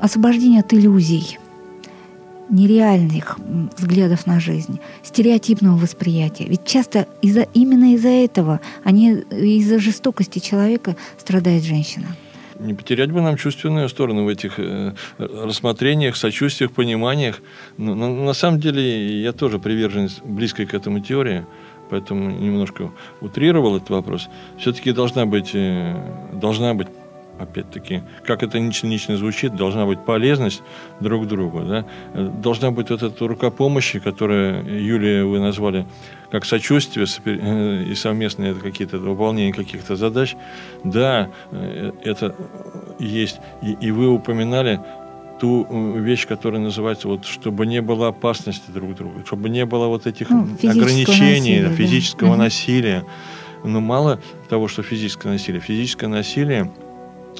освобождение 0.00 0.60
от 0.60 0.72
иллюзий, 0.72 1.38
нереальных 2.50 3.38
взглядов 3.76 4.26
на 4.26 4.40
жизнь, 4.40 4.80
стереотипного 5.02 5.76
восприятия. 5.76 6.44
Ведь 6.44 6.64
часто 6.64 7.06
из-за, 7.22 7.42
именно 7.54 7.94
из-за 7.94 8.08
этого, 8.08 8.60
а 8.84 8.90
не 8.90 9.12
из-за 9.30 9.78
жестокости 9.78 10.38
человека 10.38 10.96
страдает 11.18 11.64
женщина. 11.64 12.06
Не 12.60 12.74
потерять 12.74 13.10
бы 13.10 13.20
нам 13.20 13.36
чувственную 13.36 13.88
сторону 13.88 14.24
в 14.24 14.28
этих 14.28 14.58
э, 14.58 14.94
рассмотрениях, 15.18 16.16
сочувствиях, 16.16 16.70
пониманиях. 16.70 17.40
Но, 17.78 17.94
но 17.94 18.14
на 18.14 18.32
самом 18.32 18.60
деле 18.60 19.20
я 19.22 19.32
тоже 19.32 19.58
приверженец 19.58 20.20
близкой 20.22 20.66
к 20.66 20.74
этому 20.74 21.00
теории, 21.00 21.44
поэтому 21.90 22.30
немножко 22.30 22.90
утрировал 23.20 23.76
этот 23.76 23.90
вопрос. 23.90 24.28
Все-таки 24.58 24.92
должна 24.92 25.26
быть, 25.26 25.50
э, 25.54 25.94
должна 26.32 26.74
быть 26.74 26.88
опять-таки, 27.38 28.02
как 28.24 28.42
это 28.42 28.60
нично 28.60 29.16
звучит, 29.16 29.56
должна 29.56 29.86
быть 29.86 30.04
полезность 30.04 30.62
друг 31.00 31.26
другу, 31.26 31.60
да? 31.60 31.84
должна 32.14 32.70
быть 32.70 32.90
вот 32.90 33.02
эта 33.02 33.26
рукопомощь, 33.26 33.96
которую, 34.02 34.64
Юлия, 34.82 35.24
вы 35.24 35.40
назвали 35.40 35.86
как 36.30 36.44
сочувствие 36.44 37.06
э, 37.26 37.84
и 37.84 37.94
совместные 37.94 38.54
какие-то 38.54 38.98
выполнение 38.98 39.52
каких-то 39.52 39.96
задач. 39.96 40.36
Да, 40.82 41.30
э, 41.50 41.92
это 42.02 42.34
есть. 42.98 43.40
И, 43.62 43.76
и 43.80 43.90
вы 43.90 44.08
упоминали 44.08 44.80
ту 45.44 45.66
э, 45.68 46.00
вещь, 46.00 46.26
которая 46.26 46.60
называется, 46.60 47.08
вот, 47.08 47.26
чтобы 47.26 47.66
не 47.66 47.82
было 47.82 48.08
опасности 48.08 48.70
друг 48.70 48.94
другу, 48.94 49.20
чтобы 49.26 49.48
не 49.48 49.66
было 49.66 49.86
вот 49.88 50.06
этих 50.06 50.30
ну, 50.30 50.46
ограничений, 50.62 51.60
насилия, 51.60 51.76
физического 51.76 52.30
да. 52.30 52.44
насилия. 52.44 53.04
Но 53.64 53.80
мало 53.80 54.20
того, 54.48 54.68
что 54.68 54.82
физическое 54.82 55.32
насилие. 55.32 55.60
Физическое 55.60 56.08
насилие 56.08 56.70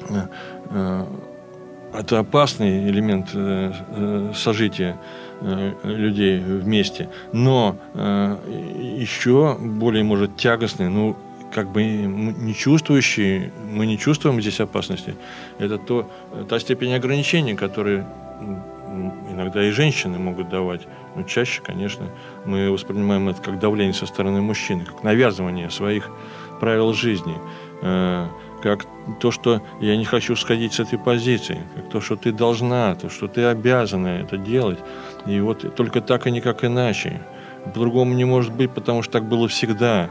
Э, 0.09 0.27
э, 0.69 1.05
это 1.93 2.19
опасный 2.19 2.89
элемент 2.89 3.29
э, 3.33 4.31
сожития 4.35 4.97
людей 5.83 6.39
вместе, 6.39 7.09
но 7.33 7.75
еще 7.93 9.57
более, 9.59 10.01
может, 10.03 10.37
тягостный, 10.37 10.87
ну, 10.87 11.17
как 11.55 11.69
бы 11.69 11.83
не 11.83 12.53
чувствующий, 12.53 13.49
мы 13.71 13.85
не 13.85 13.97
чувствуем 13.97 14.41
здесь 14.41 14.59
опасности. 14.59 15.15
Это 15.57 15.77
то, 15.77 16.11
та 16.49 16.59
степень 16.59 16.93
ограничений, 16.93 17.55
которые 17.55 18.05
иногда 19.31 19.63
и 19.63 19.71
женщины 19.71 20.19
могут 20.19 20.49
давать. 20.49 20.81
Но 21.15 21.23
чаще, 21.23 21.61
конечно, 21.61 22.09
мы 22.45 22.69
воспринимаем 22.69 23.29
это 23.29 23.41
как 23.41 23.57
давление 23.59 23.93
со 23.93 24.05
стороны 24.05 24.41
мужчины, 24.41 24.83
как 24.83 25.01
навязывание 25.03 25.69
своих 25.69 26.09
правил 26.59 26.93
жизни 26.93 27.35
как 28.61 28.85
то, 29.19 29.31
что 29.31 29.61
я 29.79 29.95
не 29.95 30.05
хочу 30.05 30.35
сходить 30.35 30.73
с 30.73 30.79
этой 30.81 30.99
позиции, 30.99 31.59
как 31.75 31.89
то, 31.89 32.01
что 32.01 32.15
ты 32.15 32.31
должна, 32.31 32.95
то, 32.95 33.09
что 33.09 33.27
ты 33.27 33.43
обязана 33.43 34.07
это 34.07 34.37
делать. 34.37 34.79
И 35.27 35.39
вот 35.39 35.75
только 35.75 36.01
так 36.01 36.27
и 36.27 36.31
никак 36.31 36.65
иначе. 36.65 37.21
По-другому 37.63 38.13
не 38.13 38.25
может 38.25 38.53
быть, 38.53 38.71
потому 38.71 39.03
что 39.03 39.13
так 39.13 39.23
было 39.29 39.47
всегда. 39.47 40.09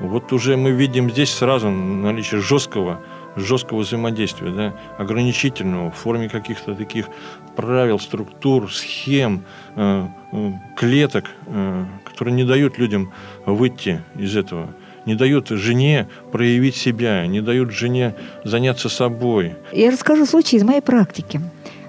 Вот 0.00 0.32
уже 0.32 0.56
мы 0.56 0.70
видим 0.70 1.10
здесь 1.10 1.30
сразу 1.30 1.70
наличие 1.70 2.40
жесткого, 2.40 3.00
жесткого 3.36 3.80
взаимодействия, 3.80 4.50
да, 4.50 4.74
ограничительного 4.98 5.90
в 5.90 5.96
форме 5.96 6.28
каких-то 6.28 6.74
таких 6.74 7.06
правил, 7.54 7.98
структур, 7.98 8.72
схем, 8.72 9.44
э, 9.76 10.06
э, 10.32 10.52
клеток, 10.76 11.26
э, 11.46 11.84
которые 12.04 12.34
не 12.34 12.44
дают 12.44 12.78
людям 12.78 13.12
выйти 13.46 14.00
из 14.16 14.36
этого 14.36 14.74
не 15.06 15.14
дают 15.14 15.48
жене 15.48 16.08
проявить 16.30 16.76
себя, 16.76 17.26
не 17.26 17.40
дают 17.40 17.70
жене 17.70 18.14
заняться 18.44 18.88
собой. 18.88 19.56
Я 19.72 19.90
расскажу 19.90 20.26
случай 20.26 20.56
из 20.56 20.62
моей 20.62 20.82
практики. 20.82 21.40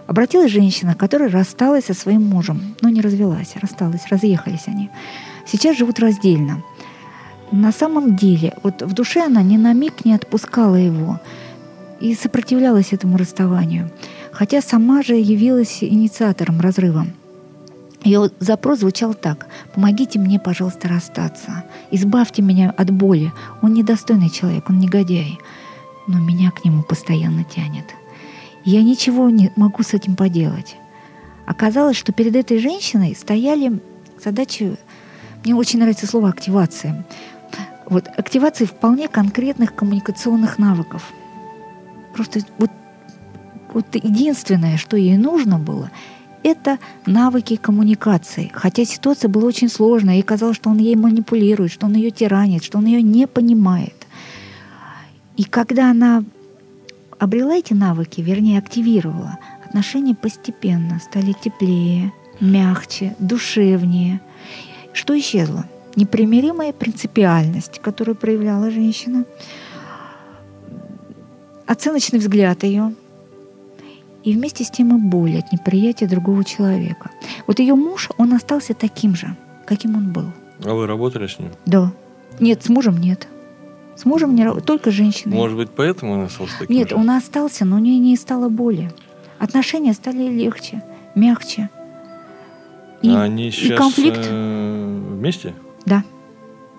Обратилась 0.08 0.52
женщина, 0.52 0.96
которая 0.96 1.30
рассталась 1.30 1.86
со 1.86 1.94
своим 1.94 2.24
мужем, 2.24 2.76
но 2.82 2.90
не 2.90 3.02
развелась, 3.02 3.54
рассталась, 3.62 4.08
разъехались 4.10 4.68
они. 4.68 4.90
Сейчас 5.46 5.78
живут 5.78 6.00
раздельно. 6.00 6.64
На 7.52 7.72
самом 7.72 8.16
деле, 8.16 8.54
вот 8.64 8.82
в 8.82 8.94
душе 8.94 9.26
она 9.26 9.44
ни 9.44 9.58
на 9.58 9.74
миг 9.74 10.06
не 10.06 10.14
отпускала 10.14 10.76
его 10.76 11.20
и 12.00 12.16
сопротивлялась 12.16 12.94
этому 12.94 13.18
расставанию, 13.18 13.92
хотя 14.32 14.62
сама 14.62 15.04
же 15.04 15.16
явилась 15.16 15.84
инициатором 15.84 16.62
разрыва. 16.62 17.06
Ее 18.04 18.32
запрос 18.40 18.80
звучал 18.80 19.14
так. 19.14 19.48
«Помогите 19.76 20.18
мне, 20.18 20.40
пожалуйста, 20.40 20.88
расстаться. 20.88 21.66
Избавьте 21.92 22.42
меня 22.42 22.72
от 22.72 22.90
боли. 22.90 23.32
Он 23.62 23.74
недостойный 23.74 24.30
человек, 24.30 24.70
он 24.70 24.80
негодяй. 24.80 25.38
Но 26.08 26.20
меня 26.20 26.50
к 26.52 26.66
нему 26.66 26.82
постоянно 26.82 27.44
тянет. 27.44 27.86
Я 28.66 28.82
ничего 28.82 29.30
не 29.30 29.52
могу 29.56 29.84
с 29.84 29.94
этим 29.94 30.16
поделать». 30.16 30.78
Оказалось, 31.46 31.98
что 31.98 32.14
перед 32.14 32.36
этой 32.36 32.60
женщиной 32.60 33.16
стояли 33.16 33.80
задачи... 34.24 34.78
Мне 35.44 35.56
очень 35.56 35.80
нравится 35.80 36.08
слово 36.08 36.30
«активация». 36.30 37.06
Вот 37.92 38.08
активации 38.08 38.66
вполне 38.66 39.08
конкретных 39.08 39.76
коммуникационных 39.76 40.58
навыков. 40.58 41.04
Просто 42.16 42.40
вот, 42.58 42.72
вот 43.74 43.86
единственное, 43.94 44.78
что 44.78 44.96
ей 44.98 45.18
нужно 45.18 45.60
было— 45.60 45.92
это 46.44 46.80
навыки 47.06 47.58
коммуникации. 47.58 48.50
Хотя 48.54 48.86
ситуация 48.86 49.30
была 49.30 49.46
очень 49.46 49.70
сложная, 49.70 50.20
и 50.20 50.22
казалось, 50.22 50.56
что 50.56 50.70
он 50.70 50.78
ей 50.78 50.96
манипулирует, 50.96 51.72
что 51.72 51.86
он 51.86 51.94
ее 51.94 52.12
тиранит, 52.12 52.64
что 52.64 52.78
он 52.78 52.86
ее 52.86 53.02
не 53.02 53.28
понимает. 53.28 54.08
И 55.36 55.44
когда 55.44 55.92
она 55.92 56.24
обрела 57.20 57.56
эти 57.56 57.74
навыки, 57.74 58.22
вернее, 58.22 58.60
активировала, 58.60 59.38
отношения 59.66 60.16
постепенно 60.16 61.00
стали 61.00 61.34
теплее, 61.34 62.14
мягче, 62.40 63.16
душевнее. 63.20 64.22
Что 64.94 65.18
исчезло? 65.20 65.66
Непримиримая 65.96 66.74
принципиальность, 66.74 67.80
которую 67.80 68.16
проявляла 68.16 68.72
женщина, 68.72 69.26
оценочный 71.68 72.20
взгляд 72.20 72.64
ее, 72.64 72.94
и 74.24 74.34
вместе 74.34 74.64
с 74.64 74.70
тем 74.70 74.96
и 74.96 75.02
боль 75.02 75.38
от 75.38 75.52
неприятия 75.52 76.08
другого 76.08 76.44
человека. 76.44 77.10
Вот 77.48 77.60
ее 77.60 77.76
муж, 77.76 78.10
он 78.18 78.34
остался 78.34 78.74
таким 78.74 79.16
же, 79.16 79.36
каким 79.66 79.96
он 79.96 80.12
был. 80.12 80.26
А 80.64 80.74
вы 80.74 80.86
работали 80.86 81.28
с 81.28 81.40
ним? 81.40 81.52
Да. 81.66 81.92
Нет, 82.40 82.64
с 82.64 82.70
мужем 82.70 82.98
нет. 82.98 83.28
С 83.96 84.06
мужем 84.06 84.36
не 84.36 84.50
только 84.62 84.92
женщины. 84.92 85.36
Может 85.36 85.58
быть, 85.58 85.70
поэтому 85.72 86.14
он 86.14 86.22
остался 86.22 86.54
таким 86.60 86.76
Нет, 86.76 86.90
же? 86.90 86.96
он 86.96 87.10
остался, 87.10 87.66
но 87.66 87.76
у 87.76 87.80
нее 87.80 88.00
не 88.00 88.16
стало 88.16 88.50
боли. 88.50 88.92
Отношения 89.40 89.94
стали 89.94 90.30
легче, 90.30 90.84
мягче. 91.16 91.70
И, 93.02 93.10
А 93.10 93.24
они 93.24 93.48
и 93.48 93.52
сейчас 93.52 93.78
конфликт, 93.78 94.20
э, 94.24 95.00
вместе? 95.12 95.56
Да. 95.86 96.04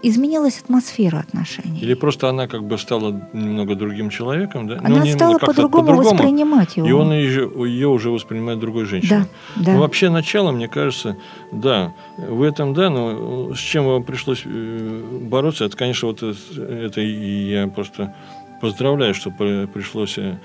Изменилась 0.05 0.59
атмосфера 0.59 1.19
отношений. 1.19 1.79
Или 1.81 1.95
просто 1.95 2.29
она 2.29 2.49
как 2.49 2.65
бы 2.65 2.77
стала 2.77 3.23
немного 3.33 3.77
другим 3.77 4.11
человеком, 4.11 4.67
да? 4.67 4.79
Она 4.83 5.05
Ну, 5.05 5.07
стала 5.07 5.39
по-другому, 5.39 5.95
воспринимать 5.99 6.77
его. 6.77 6.89
И 6.89 6.91
он 6.91 7.13
ее, 7.13 7.49
ее 7.69 7.87
уже 7.87 8.11
воспринимает 8.11 8.59
другой 8.59 8.85
женщиной. 8.87 9.27
Да, 9.55 9.65
да. 9.65 9.73
Ну, 9.75 9.79
вообще 9.79 10.11
начало, 10.11 10.51
мне 10.51 10.67
кажется, 10.67 11.17
да, 11.53 11.95
в 12.19 12.43
этом 12.43 12.75
да, 12.75 12.91
но 12.91 13.55
с 13.55 13.59
чем 13.61 13.85
вам 13.85 14.03
пришлось 14.03 14.43
э, 14.45 15.19
бороться, 15.31 15.67
это, 15.67 15.77
конечно, 15.77 16.09
вот 16.09 16.21
это, 16.21 17.01
и 17.01 17.51
я 17.53 17.69
просто 17.69 18.13
поздравляю, 18.61 19.15
что 19.15 19.31
при- 19.31 19.67
пришлось, 19.67 20.19
э, 20.19 20.37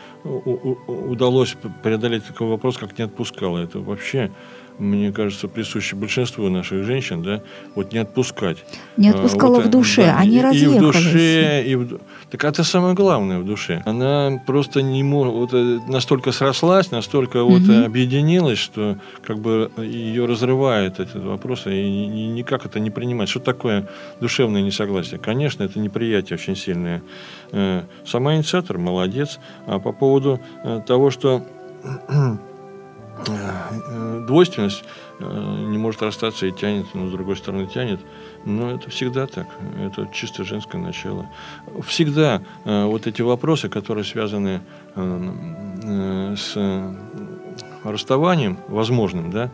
удалось 0.88 1.56
преодолеть 1.84 2.26
такой 2.26 2.48
вопрос, 2.48 2.78
как 2.78 2.98
не 2.98 3.06
отпускала. 3.06 3.60
Это 3.60 3.80
вообще, 3.80 4.32
мне 4.80 5.12
кажется, 5.12 5.48
присуще 5.48 5.96
большинству 5.96 6.50
наших 6.50 6.84
женщин, 6.86 7.24
да, 7.24 7.42
вот 7.76 7.94
не 7.94 8.00
отпускать. 8.00 8.58
Не 8.98 9.10
А, 9.10 9.14
отпускала 9.16 9.56
вот, 9.56 9.66
в 9.66 9.70
душе, 9.70 10.04
да, 10.06 10.18
они 10.20 10.38
и, 10.38 10.42
разъехались. 10.42 10.76
И 10.76 10.78
в 10.78 10.82
душе, 10.82 11.64
и 11.68 11.76
в... 11.76 12.00
Так 12.30 12.44
это 12.44 12.64
самое 12.64 12.94
главное 12.94 13.40
в 13.40 13.46
душе. 13.46 13.82
Она 13.86 14.42
просто 14.46 14.82
не 14.82 15.02
может, 15.04 15.34
вот, 15.34 15.54
э, 15.54 15.80
настолько 15.88 16.32
срослась, 16.32 16.92
настолько 16.92 17.44
вот 17.44 17.62
Мгм. 17.62 17.72
э, 17.72 17.86
объединилась, 17.86 18.60
что 18.60 18.98
как 19.26 19.40
бы 19.40 19.72
ее 19.78 20.26
разрывает 20.26 21.00
этот 21.00 21.24
вопрос, 21.24 21.66
и 21.68 21.70
ни- 21.70 22.28
никак 22.34 22.66
это 22.66 22.80
не 22.80 22.90
принимать. 22.92 23.30
Что 23.30 23.40
такое 23.40 23.88
душевное 24.22 24.62
несогласие? 24.62 25.20
Конечно, 25.20 25.64
это 25.64 25.80
неприятие 25.80 26.36
очень 26.38 26.56
сильное. 26.56 27.02
Э, 27.52 27.84
Сама 28.06 28.36
инициатор 28.36 28.78
молодец. 28.78 29.40
А 29.68 29.80
по 29.80 29.92
поводу 29.94 30.17
э, 30.26 30.82
того, 30.86 31.10
что 31.12 31.44
э, 31.84 32.38
двойственность 34.28 34.84
э, 35.20 35.24
не 35.70 35.78
может 35.78 36.02
расстаться 36.02 36.46
и 36.46 36.52
тянет, 36.52 36.86
но 36.94 37.08
с 37.08 37.12
другой 37.12 37.38
стороны 37.38 37.68
тянет. 37.68 38.00
Но 38.46 38.72
это 38.72 38.90
всегда 38.90 39.28
так. 39.28 39.48
Это 39.80 40.08
чисто 40.14 40.44
женское 40.44 40.78
начало. 40.78 41.28
Всегда 41.86 42.42
вот 42.64 43.08
эти 43.08 43.22
вопросы, 43.22 43.68
которые 43.68 44.06
связаны 44.06 44.62
с 44.96 46.58
расставанием 47.84 48.58
возможным, 48.70 49.32
да, 49.32 49.50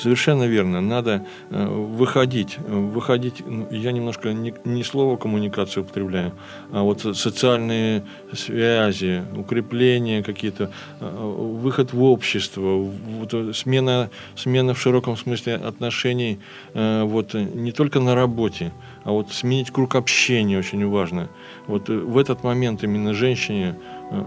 Совершенно 0.00 0.44
верно. 0.44 0.80
Надо 0.80 1.24
э, 1.50 1.66
выходить, 1.66 2.58
э, 2.58 2.74
выходить. 2.74 3.42
ну, 3.46 3.68
Я 3.70 3.92
немножко 3.92 4.32
не, 4.32 4.54
не 4.64 4.84
слово 4.84 5.16
коммуникацию 5.16 5.84
употребляю, 5.84 6.32
а 6.72 6.82
вот 6.82 7.00
социальные 7.00 8.04
связи, 8.32 9.24
укрепления 9.36 10.22
какие-то, 10.22 10.70
э, 11.00 11.06
выход 11.06 11.92
в 11.92 12.02
общество, 12.02 12.76
вот, 12.76 13.56
смена, 13.56 14.10
смена 14.36 14.74
в 14.74 14.80
широком 14.80 15.16
смысле 15.16 15.54
отношений, 15.54 16.38
вот 16.74 17.34
не 17.34 17.72
только 17.72 18.00
на 18.00 18.14
работе, 18.14 18.72
а 19.04 19.10
вот 19.10 19.32
сменить 19.32 19.70
круг 19.70 19.94
общения 19.94 20.58
очень 20.58 20.86
важно. 20.88 21.28
Вот 21.66 21.88
в 21.88 22.18
этот 22.18 22.44
момент 22.44 22.84
именно 22.84 23.14
женщине 23.14 23.76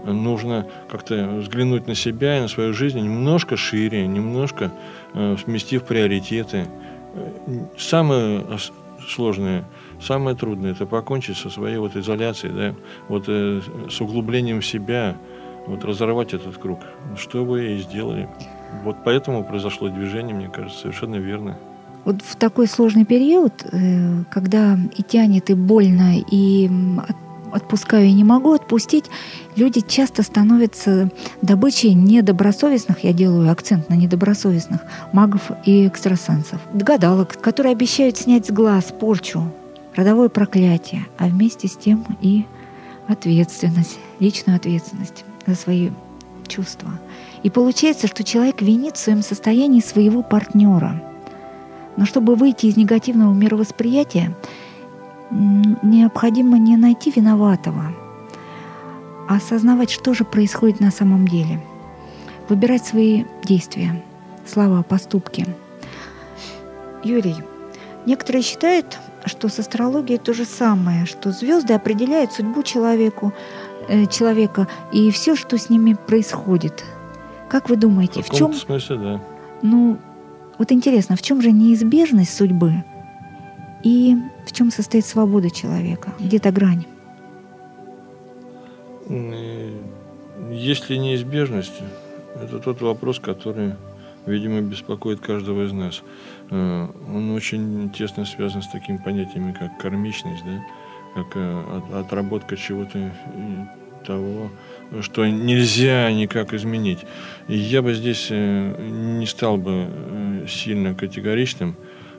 нужно 0.04 0.66
как-то 0.90 1.26
взглянуть 1.40 1.86
на 1.86 1.94
себя 1.94 2.38
и 2.38 2.40
на 2.40 2.48
свою 2.48 2.72
жизнь 2.72 3.00
немножко 3.00 3.56
шире, 3.56 4.06
немножко 4.06 4.70
э, 5.14 5.36
сместив 5.42 5.84
приоритеты. 5.84 6.66
Э, 7.14 7.30
Самое 7.78 8.44
сложное, 9.08 9.64
самое 10.00 10.36
трудное– 10.36 10.72
это 10.72 10.86
покончить 10.86 11.36
со 11.36 11.50
своей 11.50 11.76
вот 11.78 11.96
изоляцией, 11.96 12.54
да, 12.54 12.74
вот 13.08 13.24
э, 13.28 13.60
с 13.88 14.00
углублением 14.00 14.60
в 14.60 14.66
себя, 14.66 15.16
вот 15.66 15.84
разорвать 15.84 16.34
этот 16.34 16.56
круг. 16.58 16.80
Что 17.16 17.44
вы 17.44 17.74
и 17.74 17.78
сделали. 17.78 18.28
Вот 18.84 18.96
поэтому 19.04 19.44
произошло 19.44 19.88
движение, 19.88 20.34
мне 20.34 20.48
кажется, 20.48 20.80
совершенно 20.80 21.16
верно. 21.16 21.56
Вот 22.04 22.22
в 22.22 22.36
такой 22.36 22.66
сложный 22.68 23.04
период, 23.04 23.64
э, 23.72 24.24
когда 24.30 24.78
и 24.96 25.02
тянет, 25.02 25.50
и 25.50 25.54
больно, 25.54 26.18
и 26.18 26.68
от- 27.08 27.16
отпускаю 27.52 28.06
и 28.06 28.12
не 28.12 28.24
могу 28.24 28.52
отпустить, 28.52 29.06
люди 29.56 29.80
часто 29.80 30.22
становятся 30.22 31.10
добычей 31.42 31.94
недобросовестных, 31.94 33.04
я 33.04 33.12
делаю 33.12 33.50
акцент 33.50 33.88
на 33.88 33.94
недобросовестных, 33.94 34.82
магов 35.12 35.50
и 35.64 35.86
экстрасенсов, 35.86 36.60
гадалок, 36.72 37.40
которые 37.40 37.72
обещают 37.72 38.16
снять 38.16 38.46
с 38.46 38.50
глаз 38.50 38.92
порчу, 38.98 39.52
родовое 39.94 40.28
проклятие, 40.28 41.06
а 41.18 41.26
вместе 41.26 41.68
с 41.68 41.76
тем 41.76 42.04
и 42.20 42.44
ответственность, 43.08 43.98
личную 44.20 44.56
ответственность 44.56 45.24
за 45.46 45.54
свои 45.54 45.90
чувства. 46.48 46.90
И 47.42 47.50
получается, 47.50 48.06
что 48.06 48.24
человек 48.24 48.62
винит 48.62 48.96
в 48.96 49.00
своем 49.00 49.22
состоянии 49.22 49.80
своего 49.80 50.22
партнера– 50.22 51.02
но 51.96 52.04
чтобы 52.04 52.34
выйти 52.34 52.66
из 52.66 52.76
негативного 52.76 53.32
мировосприятия, 53.32 54.34
необходимо 55.30 56.58
не 56.58 56.76
найти 56.76 57.12
виноватого, 57.14 57.92
а 59.28 59.36
осознавать, 59.36 59.90
что 59.90 60.14
же 60.14 60.24
происходит 60.24 60.80
на 60.80 60.90
самом 60.90 61.26
деле. 61.26 61.60
Выбирать 62.48 62.84
свои 62.86 63.24
действия, 63.44 64.02
слова, 64.46 64.82
поступки. 64.82 65.46
Юрий, 67.02 67.36
некоторые 68.06 68.42
считают, 68.42 68.98
что 69.24 69.48
с 69.48 69.58
астрологией 69.58 70.18
то 70.18 70.32
же 70.32 70.44
самое, 70.44 71.06
что 71.06 71.32
звезды 71.32 71.74
определяют 71.74 72.32
судьбу 72.32 72.62
человеку, 72.62 73.32
э, 73.88 74.06
человека 74.06 74.68
и 74.92 75.10
все, 75.10 75.34
что 75.34 75.58
с 75.58 75.68
ними 75.70 75.94
происходит. 75.94 76.84
Как 77.48 77.68
вы 77.68 77.76
думаете, 77.76 78.22
в, 78.22 78.28
В 78.28 78.36
чем, 78.36 78.54
смысле, 78.54 78.96
да. 78.96 79.20
ну, 79.62 79.98
вот 80.58 80.72
интересно, 80.72 81.16
в 81.16 81.22
чем 81.22 81.42
же 81.42 81.52
неизбежность 81.52 82.36
судьбы 82.36 82.84
и 83.82 84.16
в 84.46 84.52
чем 84.52 84.70
состоит 84.70 85.04
свобода 85.04 85.50
человека? 85.50 86.12
Где-то 86.20 86.50
грань. 86.52 86.86
М, 89.08 89.72
Если 90.50 90.96
неизбежность, 90.96 91.80
это 92.34 92.58
тот 92.58 92.80
вопрос, 92.82 93.18
который, 93.18 93.72
видимо, 94.26 94.60
беспокоит 94.60 95.20
каждого 95.20 95.64
из 95.64 95.72
нас. 95.72 96.02
Э, 96.50 96.88
Он 97.14 97.30
очень 97.30 97.90
тесно 97.90 98.24
связан 98.26 98.62
с 98.62 98.68
такими 98.68 98.98
понятиями, 98.98 99.52
как 99.58 99.78
кармичность, 99.78 100.44
да? 100.44 100.62
как 101.14 101.36
э, 101.36 101.62
от- 101.78 101.94
отработка 102.06 102.56
чего-то 102.56 103.10
того, 104.06 104.50
что 105.00 105.26
нельзя 105.26 106.12
никак 106.12 106.52
изменить. 106.52 107.00
И 107.48 107.56
я 107.56 107.80
бы 107.82 107.94
здесь 107.94 108.28
э, 108.30 108.88
не 109.18 109.26
стал 109.26 109.56
бы 109.56 109.86
сильно 110.48 110.94
категоричным 110.94 111.74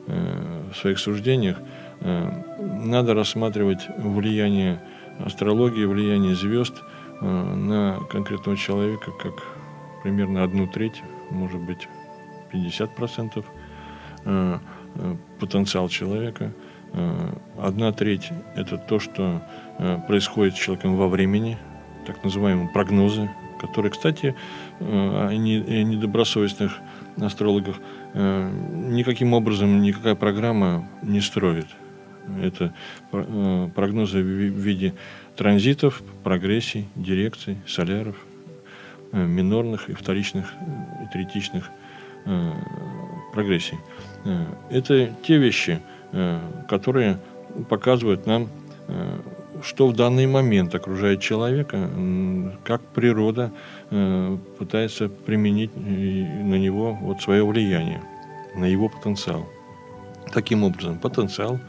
в 0.08 0.76
своих 0.76 1.00
суждениях. 1.00 1.58
Э, 2.02 2.32
Надо 2.60 3.14
рассматривать 3.14 3.88
влияние 3.98 4.80
астрологии, 5.26 5.86
влияние 5.86 6.36
звезд 6.36 6.76
э, 7.22 7.26
на 7.26 8.00
конкретного 8.10 8.58
человека 8.58 9.12
как 9.12 9.34
примерно 10.04 10.44
одну 10.44 10.68
треть, 10.68 11.02
может 11.30 11.60
быть, 11.62 11.88
50% 12.54 13.44
э, 14.26 14.60
потенциал 15.40 15.90
человека. 15.90 16.54
Одна 17.62 17.92
треть– 17.92 18.30
это 18.56 18.78
то, 18.78 18.98
что 19.00 19.42
происходит 20.08 20.56
с 20.56 20.58
человеком 20.58 20.96
во 20.96 21.08
времени, 21.10 21.58
так 22.08 22.24
называемые 22.24 22.70
прогнозы, 22.70 23.30
которые, 23.60 23.92
кстати, 23.92 24.34
о 24.80 25.30
не- 25.34 25.60
о 25.60 25.84
недобросовестных 25.84 26.80
астрологах 27.22 27.76
никаким 28.16 29.34
образом 29.34 29.82
никакая 29.82 30.16
программа 30.16 30.88
не 31.04 31.20
строит. 31.20 31.68
Это 32.42 32.74
э, 33.12 33.70
прогнозы 33.76 34.22
в 34.22 34.26
ви- 34.26 34.50
в 34.50 34.58
виде 34.58 34.94
транзитов, 35.36 36.02
прогрессий, 36.24 36.88
дирекций, 36.96 37.58
соляров, 37.68 38.16
э, 39.12 39.26
минорных 39.26 39.90
и 39.90 39.94
вторичных 39.94 40.54
э, 40.60 41.04
и 41.04 41.14
третичных 41.14 41.70
прогрессий. 43.34 43.78
Это 44.70 45.16
те 45.26 45.38
вещи, 45.38 45.80
которые 46.68 47.20
показывают 47.70 48.26
нам 48.26 48.50
что 49.64 49.88
в 49.88 49.96
данный 49.96 50.28
момент 50.28 50.76
окружает 50.76 51.22
человека, 51.22 51.90
как 52.66 52.82
природа 52.82 53.52
пытается 54.60 55.08
применить 55.08 55.72
на 55.76 56.56
него 56.56 56.94
вот 57.02 57.22
свое 57.22 57.46
влияние, 57.46 58.02
на 58.56 58.66
его 58.66 58.90
потенциал. 58.90 59.48
Таким 60.34 60.64
образом, 60.64 61.00
потенциал 61.00 61.60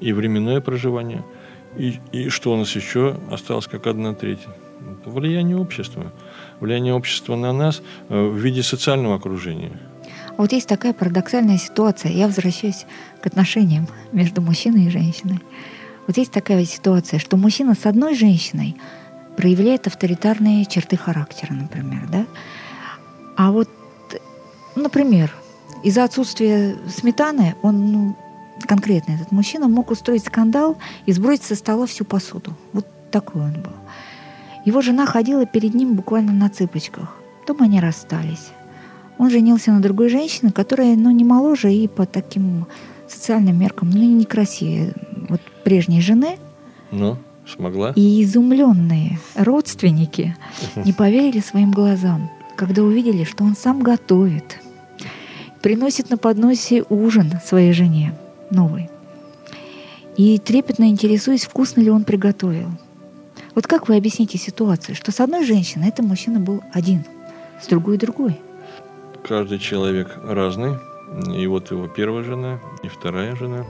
и 0.00 0.12
временное 0.12 0.60
проживание, 0.60 1.24
и, 1.76 2.00
и 2.12 2.28
что 2.28 2.52
у 2.52 2.56
нас 2.56 2.74
еще 2.76 3.18
осталось 3.30 3.66
как 3.66 3.86
одна 3.86 4.14
треть? 4.14 4.40
Влияние 5.04 5.56
общества. 5.56 6.12
Влияние 6.60 6.94
общества 6.94 7.36
на 7.36 7.52
нас 7.52 7.82
э, 8.08 8.22
в 8.22 8.36
виде 8.36 8.62
социального 8.62 9.16
окружения. 9.16 9.72
Вот 10.36 10.52
есть 10.52 10.68
такая 10.68 10.92
парадоксальная 10.92 11.58
ситуация. 11.58 12.12
Я 12.12 12.26
возвращаюсь 12.26 12.86
к 13.22 13.26
отношениям 13.26 13.88
между 14.12 14.40
мужчиной 14.42 14.86
и 14.86 14.90
женщиной. 14.90 15.40
Вот 16.06 16.16
есть 16.16 16.32
такая 16.32 16.64
ситуация, 16.64 17.18
что 17.18 17.36
мужчина 17.36 17.74
с 17.74 17.86
одной 17.86 18.14
женщиной 18.14 18.76
проявляет 19.36 19.86
авторитарные 19.86 20.66
черты 20.66 20.96
характера, 20.96 21.52
например, 21.52 22.06
да? 22.10 22.26
А 23.36 23.50
вот, 23.50 23.68
например, 24.76 25.32
из-за 25.82 26.04
отсутствия 26.04 26.76
сметаны 26.88 27.56
он, 27.62 27.92
ну, 27.92 28.16
конкретно 28.66 29.12
этот 29.12 29.32
мужчина, 29.32 29.68
мог 29.68 29.90
устроить 29.90 30.24
скандал 30.24 30.76
и 31.06 31.12
сбросить 31.12 31.44
со 31.44 31.54
стола 31.54 31.86
всю 31.86 32.04
посуду. 32.04 32.54
Вот 32.72 32.86
такой 33.10 33.42
он 33.42 33.52
был. 33.54 33.72
Его 34.64 34.80
жена 34.80 35.06
ходила 35.06 35.46
перед 35.46 35.74
ним 35.74 35.94
буквально 35.94 36.32
на 36.32 36.48
цыпочках. 36.48 37.16
Потом 37.40 37.62
они 37.62 37.80
расстались. 37.80 38.48
Он 39.18 39.30
женился 39.30 39.70
на 39.70 39.80
другой 39.80 40.08
женщине, 40.08 40.50
которая, 40.52 40.96
ну, 40.96 41.10
не 41.10 41.24
моложе 41.24 41.72
и 41.72 41.86
по 41.86 42.06
таким 42.06 42.66
социальным 43.06 43.58
меркам, 43.58 43.90
ну, 43.90 43.98
некрасивее 43.98 44.94
вот 45.28 45.40
прежней 45.62 46.00
жены. 46.00 46.38
Ну, 46.90 47.18
смогла. 47.46 47.92
И 47.94 48.22
изумленные 48.22 49.18
родственники 49.34 50.36
не 50.76 50.92
поверили 50.92 51.40
своим 51.40 51.70
глазам, 51.70 52.30
когда 52.56 52.82
увидели, 52.82 53.24
что 53.24 53.44
он 53.44 53.54
сам 53.54 53.82
готовит, 53.82 54.60
приносит 55.60 56.10
на 56.10 56.16
подносе 56.16 56.84
ужин 56.88 57.32
своей 57.44 57.72
жене 57.72 58.14
новый. 58.50 58.90
И 60.16 60.38
трепетно 60.38 60.88
интересуясь, 60.88 61.44
вкусно 61.44 61.80
ли 61.80 61.90
он 61.90 62.04
приготовил. 62.04 62.68
Вот 63.54 63.66
как 63.66 63.88
вы 63.88 63.96
объясните 63.96 64.38
ситуацию, 64.38 64.94
что 64.94 65.12
с 65.12 65.20
одной 65.20 65.44
женщиной 65.44 65.88
этот 65.88 66.06
мужчина 66.06 66.40
был 66.40 66.62
один, 66.72 67.04
с 67.60 67.66
другой 67.66 67.98
другой? 67.98 68.38
Каждый 69.26 69.58
человек 69.58 70.18
разный. 70.22 70.76
И 71.36 71.46
вот 71.46 71.70
его 71.70 71.86
первая 71.86 72.24
жена, 72.24 72.58
и 72.82 72.88
вторая 72.88 73.36
жена, 73.36 73.64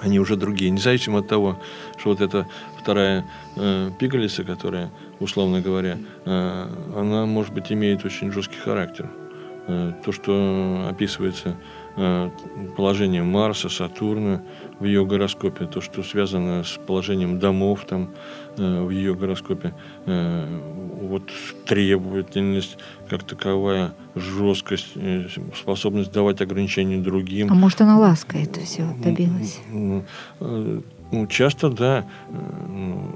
они 0.00 0.20
уже 0.20 0.36
другие. 0.36 0.70
Независимо 0.70 1.20
от 1.20 1.28
того, 1.28 1.58
что 1.96 2.10
вот 2.10 2.20
эта 2.20 2.46
вторая 2.78 3.24
э, 3.56 3.90
пигалица, 3.98 4.44
которая, 4.44 4.90
условно 5.18 5.60
говоря, 5.60 5.98
э, 6.24 6.68
она, 6.94 7.26
может 7.26 7.54
быть, 7.54 7.72
имеет 7.72 8.04
очень 8.04 8.30
жесткий 8.30 8.58
характер. 8.58 9.10
Э, 9.66 9.92
то, 10.04 10.12
что 10.12 10.86
описывается 10.90 11.56
Э, 11.96 12.30
положением 12.76 13.26
Марса, 13.26 13.68
Сатурна 13.68 14.42
в 14.80 14.84
ее 14.84 15.06
гороскопе, 15.06 15.66
то, 15.66 15.80
что 15.80 16.02
связано 16.02 16.64
с 16.64 16.76
положением 16.86 17.38
домов 17.38 17.84
там 17.88 18.10
э, 18.56 18.80
в 18.80 18.90
ее 18.90 19.14
гороскопе, 19.14 19.72
э, 20.06 20.60
вот 21.00 21.30
требовательность 21.66 22.78
как 23.08 23.22
таковая, 23.22 23.94
жесткость, 24.16 24.96
способность 25.54 26.10
давать 26.10 26.40
ограничения 26.40 27.00
другим. 27.00 27.52
А 27.52 27.54
может, 27.54 27.80
она 27.80 27.96
лаской 27.96 28.42
это 28.42 28.60
все 28.60 28.88
добилась? 28.98 29.60
Ну, 29.70 31.26
часто, 31.28 31.68
да. 31.70 32.06
Ну, 32.68 33.12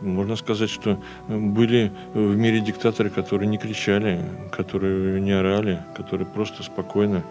можно 0.00 0.36
сказать, 0.36 0.70
что 0.70 1.02
были 1.28 1.92
в 2.14 2.34
мире 2.36 2.60
диктаторы, 2.60 3.10
которые 3.10 3.48
не 3.48 3.58
кричали, 3.58 4.24
которые 4.52 5.20
не 5.20 5.32
орали, 5.32 5.82
которые 5.94 6.26
просто 6.26 6.62
спокойно 6.62 7.24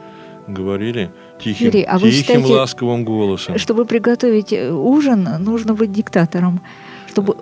говорили 0.47 1.11
тихим, 1.39 1.67
Юрий, 1.67 1.83
а 1.83 1.99
тихим 1.99 2.11
считаете, 2.11 2.53
ласковым 2.53 3.03
голосом. 3.03 3.57
Чтобы 3.57 3.85
приготовить 3.85 4.53
э, 4.53 4.71
ужин, 4.71 5.27
нужно 5.39 5.73
быть 5.73 5.91
диктатором. 5.91 6.61
Чтобы 7.09 7.35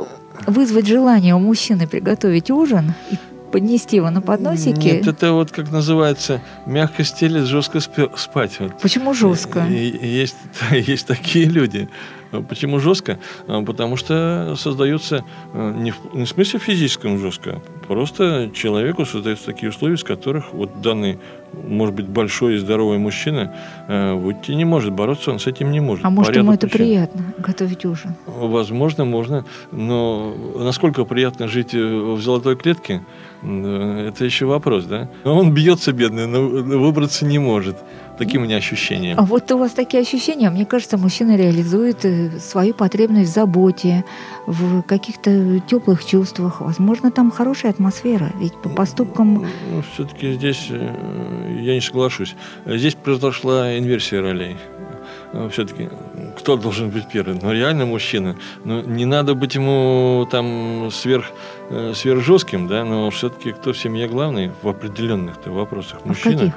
вызвать 0.47 0.87
желание 0.87 1.35
у 1.35 1.39
мужчины 1.39 1.87
приготовить 1.87 2.51
ужин 2.51 2.93
и 3.11 3.15
поднести 3.51 3.95
его 3.95 4.09
на 4.09 4.21
подносике. 4.21 4.97
Нет, 4.97 5.07
это 5.07 5.31
вот 5.31 5.51
как 5.51 5.71
называется 5.71 6.41
мягко 6.65 7.03
стелить, 7.03 7.45
жестко 7.45 7.79
спать. 7.79 8.59
Почему 8.81 9.13
жестко? 9.13 9.65
Есть, 9.67 10.35
есть 10.71 11.07
такие 11.07 11.45
люди. 11.45 11.87
Почему 12.41 12.79
жестко? 12.79 13.19
А, 13.47 13.63
потому 13.63 13.95
что 13.97 14.55
создается 14.57 15.23
а, 15.53 15.71
не 15.71 15.91
в, 15.91 15.97
не 16.13 16.25
в 16.25 16.29
смысле 16.29 16.59
физическом 16.59 17.19
жестко, 17.19 17.61
просто 17.87 18.51
человеку 18.53 19.05
создаются 19.05 19.45
такие 19.45 19.69
условия, 19.69 19.95
из 19.95 20.03
которых 20.03 20.53
вот 20.53 20.81
данный, 20.81 21.19
может 21.53 21.95
быть, 21.95 22.07
большой 22.07 22.55
и 22.55 22.57
здоровый 22.57 22.97
мужчина 22.97 23.53
а, 23.87 24.15
выйти 24.15 24.51
не 24.51 24.65
может, 24.65 24.93
бороться 24.93 25.31
он 25.31 25.39
с 25.39 25.47
этим 25.47 25.71
не 25.71 25.79
может. 25.79 26.05
А 26.05 26.09
может, 26.09 26.35
ему 26.35 26.53
это 26.53 26.67
причин. 26.67 26.85
приятно, 26.85 27.33
готовить 27.37 27.85
ужин? 27.85 28.15
Возможно, 28.25 29.05
можно, 29.05 29.45
но 29.71 30.35
насколько 30.57 31.05
приятно 31.05 31.47
жить 31.47 31.73
в 31.73 32.19
золотой 32.21 32.55
клетке, 32.55 33.01
это 33.41 34.25
еще 34.25 34.45
вопрос, 34.45 34.85
да? 34.85 35.07
Он 35.23 35.53
бьется, 35.53 35.91
бедный, 35.91 36.25
но 36.25 36.41
выбраться 36.41 37.25
не 37.25 37.37
может. 37.37 37.77
Такие 38.17 38.39
у 38.39 38.43
меня 38.43 38.57
ощущения. 38.57 39.15
А 39.17 39.23
вот 39.23 39.51
у 39.51 39.57
вас 39.57 39.71
такие 39.71 40.01
ощущения. 40.01 40.49
Мне 40.49 40.65
кажется, 40.65 40.97
мужчина 40.97 41.35
реализует 41.35 42.05
э, 42.05 42.39
свою 42.39 42.73
потребность 42.73 43.31
в 43.31 43.33
заботе, 43.33 44.05
в 44.45 44.83
каких-то 44.83 45.59
теплых 45.59 46.05
чувствах. 46.05 46.61
Возможно, 46.61 47.11
там 47.11 47.29
хорошая 47.29 47.71
атмосфера. 47.71 48.31
Ведь 48.39 48.53
по 48.61 48.69
поступкам... 48.69 49.45
Ну, 49.71 49.83
все-таки 49.93 50.33
здесь 50.33 50.67
э, 50.69 51.59
я 51.61 51.73
не 51.73 51.81
соглашусь. 51.81 52.35
Здесь 52.65 52.95
произошла 52.95 53.77
инверсия 53.77 54.21
ролей 54.21 54.55
э, 55.33 55.49
все-таки 55.51 55.89
кто 56.37 56.55
должен 56.55 56.91
быть 56.91 57.07
первым? 57.09 57.39
Ну, 57.41 57.51
реально 57.51 57.85
мужчина. 57.85 58.37
Ну, 58.63 58.81
не 58.81 59.05
надо 59.05 59.35
быть 59.35 59.55
ему 59.55 60.27
там 60.31 60.89
сверх, 60.91 61.31
сверх 61.93 62.23
жестким, 62.23 62.67
да, 62.67 62.85
но 62.85 63.09
все-таки 63.09 63.51
кто 63.51 63.73
в 63.73 63.77
семье 63.77 64.07
главный 64.07 64.51
в 64.61 64.69
определенных 64.69 65.35
вопросах? 65.45 66.05
Мужчина. 66.05 66.35
А 66.35 66.37
в 66.37 66.39
каких? 66.39 66.53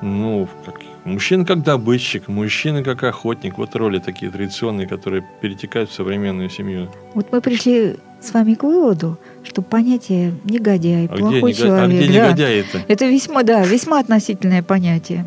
Ну, 0.00 0.48
как, 0.64 0.74
мужчина 1.08 1.44
как 1.44 1.62
добытчик, 1.62 2.28
мужчина 2.28 2.82
как 2.82 3.02
охотник. 3.02 3.58
Вот 3.58 3.74
роли 3.74 3.98
такие 3.98 4.30
традиционные, 4.30 4.86
которые 4.86 5.24
перетекают 5.40 5.90
в 5.90 5.94
современную 5.94 6.50
семью. 6.50 6.88
Вот 7.14 7.32
мы 7.32 7.40
пришли 7.40 7.96
с 8.20 8.32
вами 8.32 8.54
к 8.54 8.62
выводу, 8.62 9.18
что 9.44 9.62
понятие 9.62 10.34
негодяй, 10.44 11.06
а 11.06 11.16
плохой 11.16 11.52
где, 11.52 11.62
человек. 11.62 11.84
А 11.84 11.86
где 11.88 12.06
да, 12.06 12.26
негодяй 12.26 12.60
это? 12.60 12.84
Это 12.88 13.06
весьма, 13.06 13.42
да, 13.42 13.64
весьма 13.64 14.00
относительное 14.00 14.62
понятие. 14.62 15.24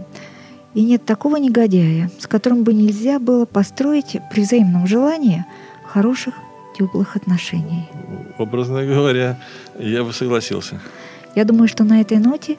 И 0.74 0.84
нет 0.84 1.06
такого 1.06 1.36
негодяя, 1.38 2.10
с 2.20 2.28
которым 2.28 2.64
бы 2.64 2.74
нельзя 2.74 3.20
было 3.20 3.46
построить 3.46 4.18
при 4.32 4.42
взаимном 4.42 4.88
желании 4.88 5.46
хороших, 5.86 6.34
теплых 6.78 7.18
отношений. 7.18 7.90
Образно 8.38 8.86
говоря, 8.86 9.38
я 9.78 10.04
бы 10.04 10.14
согласился. 10.14 10.80
Я 11.36 11.46
думаю, 11.46 11.68
что 11.68 11.84
на 11.84 12.02
этой 12.02 12.18
ноте 12.18 12.58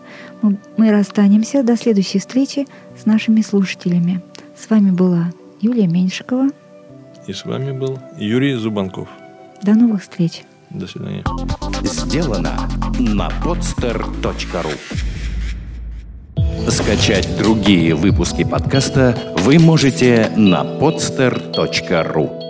мы 0.76 0.90
расстанемся 0.90 1.62
до 1.62 1.76
следующей 1.76 2.18
встречи 2.18 2.66
с 3.00 3.06
нашими 3.06 3.42
слушателями. 3.42 4.22
С 4.56 4.70
вами 4.70 4.90
была 4.90 5.32
Юлия 5.60 5.86
Меньшикова. 5.86 6.48
И 7.26 7.32
с 7.32 7.44
вами 7.44 7.72
был 7.72 7.98
Юрий 8.18 8.54
Зубанков. 8.54 9.08
До 9.62 9.74
новых 9.74 10.02
встреч. 10.02 10.42
До 10.70 10.86
свидания. 10.86 11.24
Сделано 11.82 12.68
на 12.98 13.28
podster.ru 13.44 14.72
Скачать 16.68 17.28
другие 17.38 17.94
выпуски 17.94 18.44
подкаста 18.44 19.16
вы 19.38 19.58
можете 19.58 20.30
на 20.36 20.62
podster.ru 20.62 22.41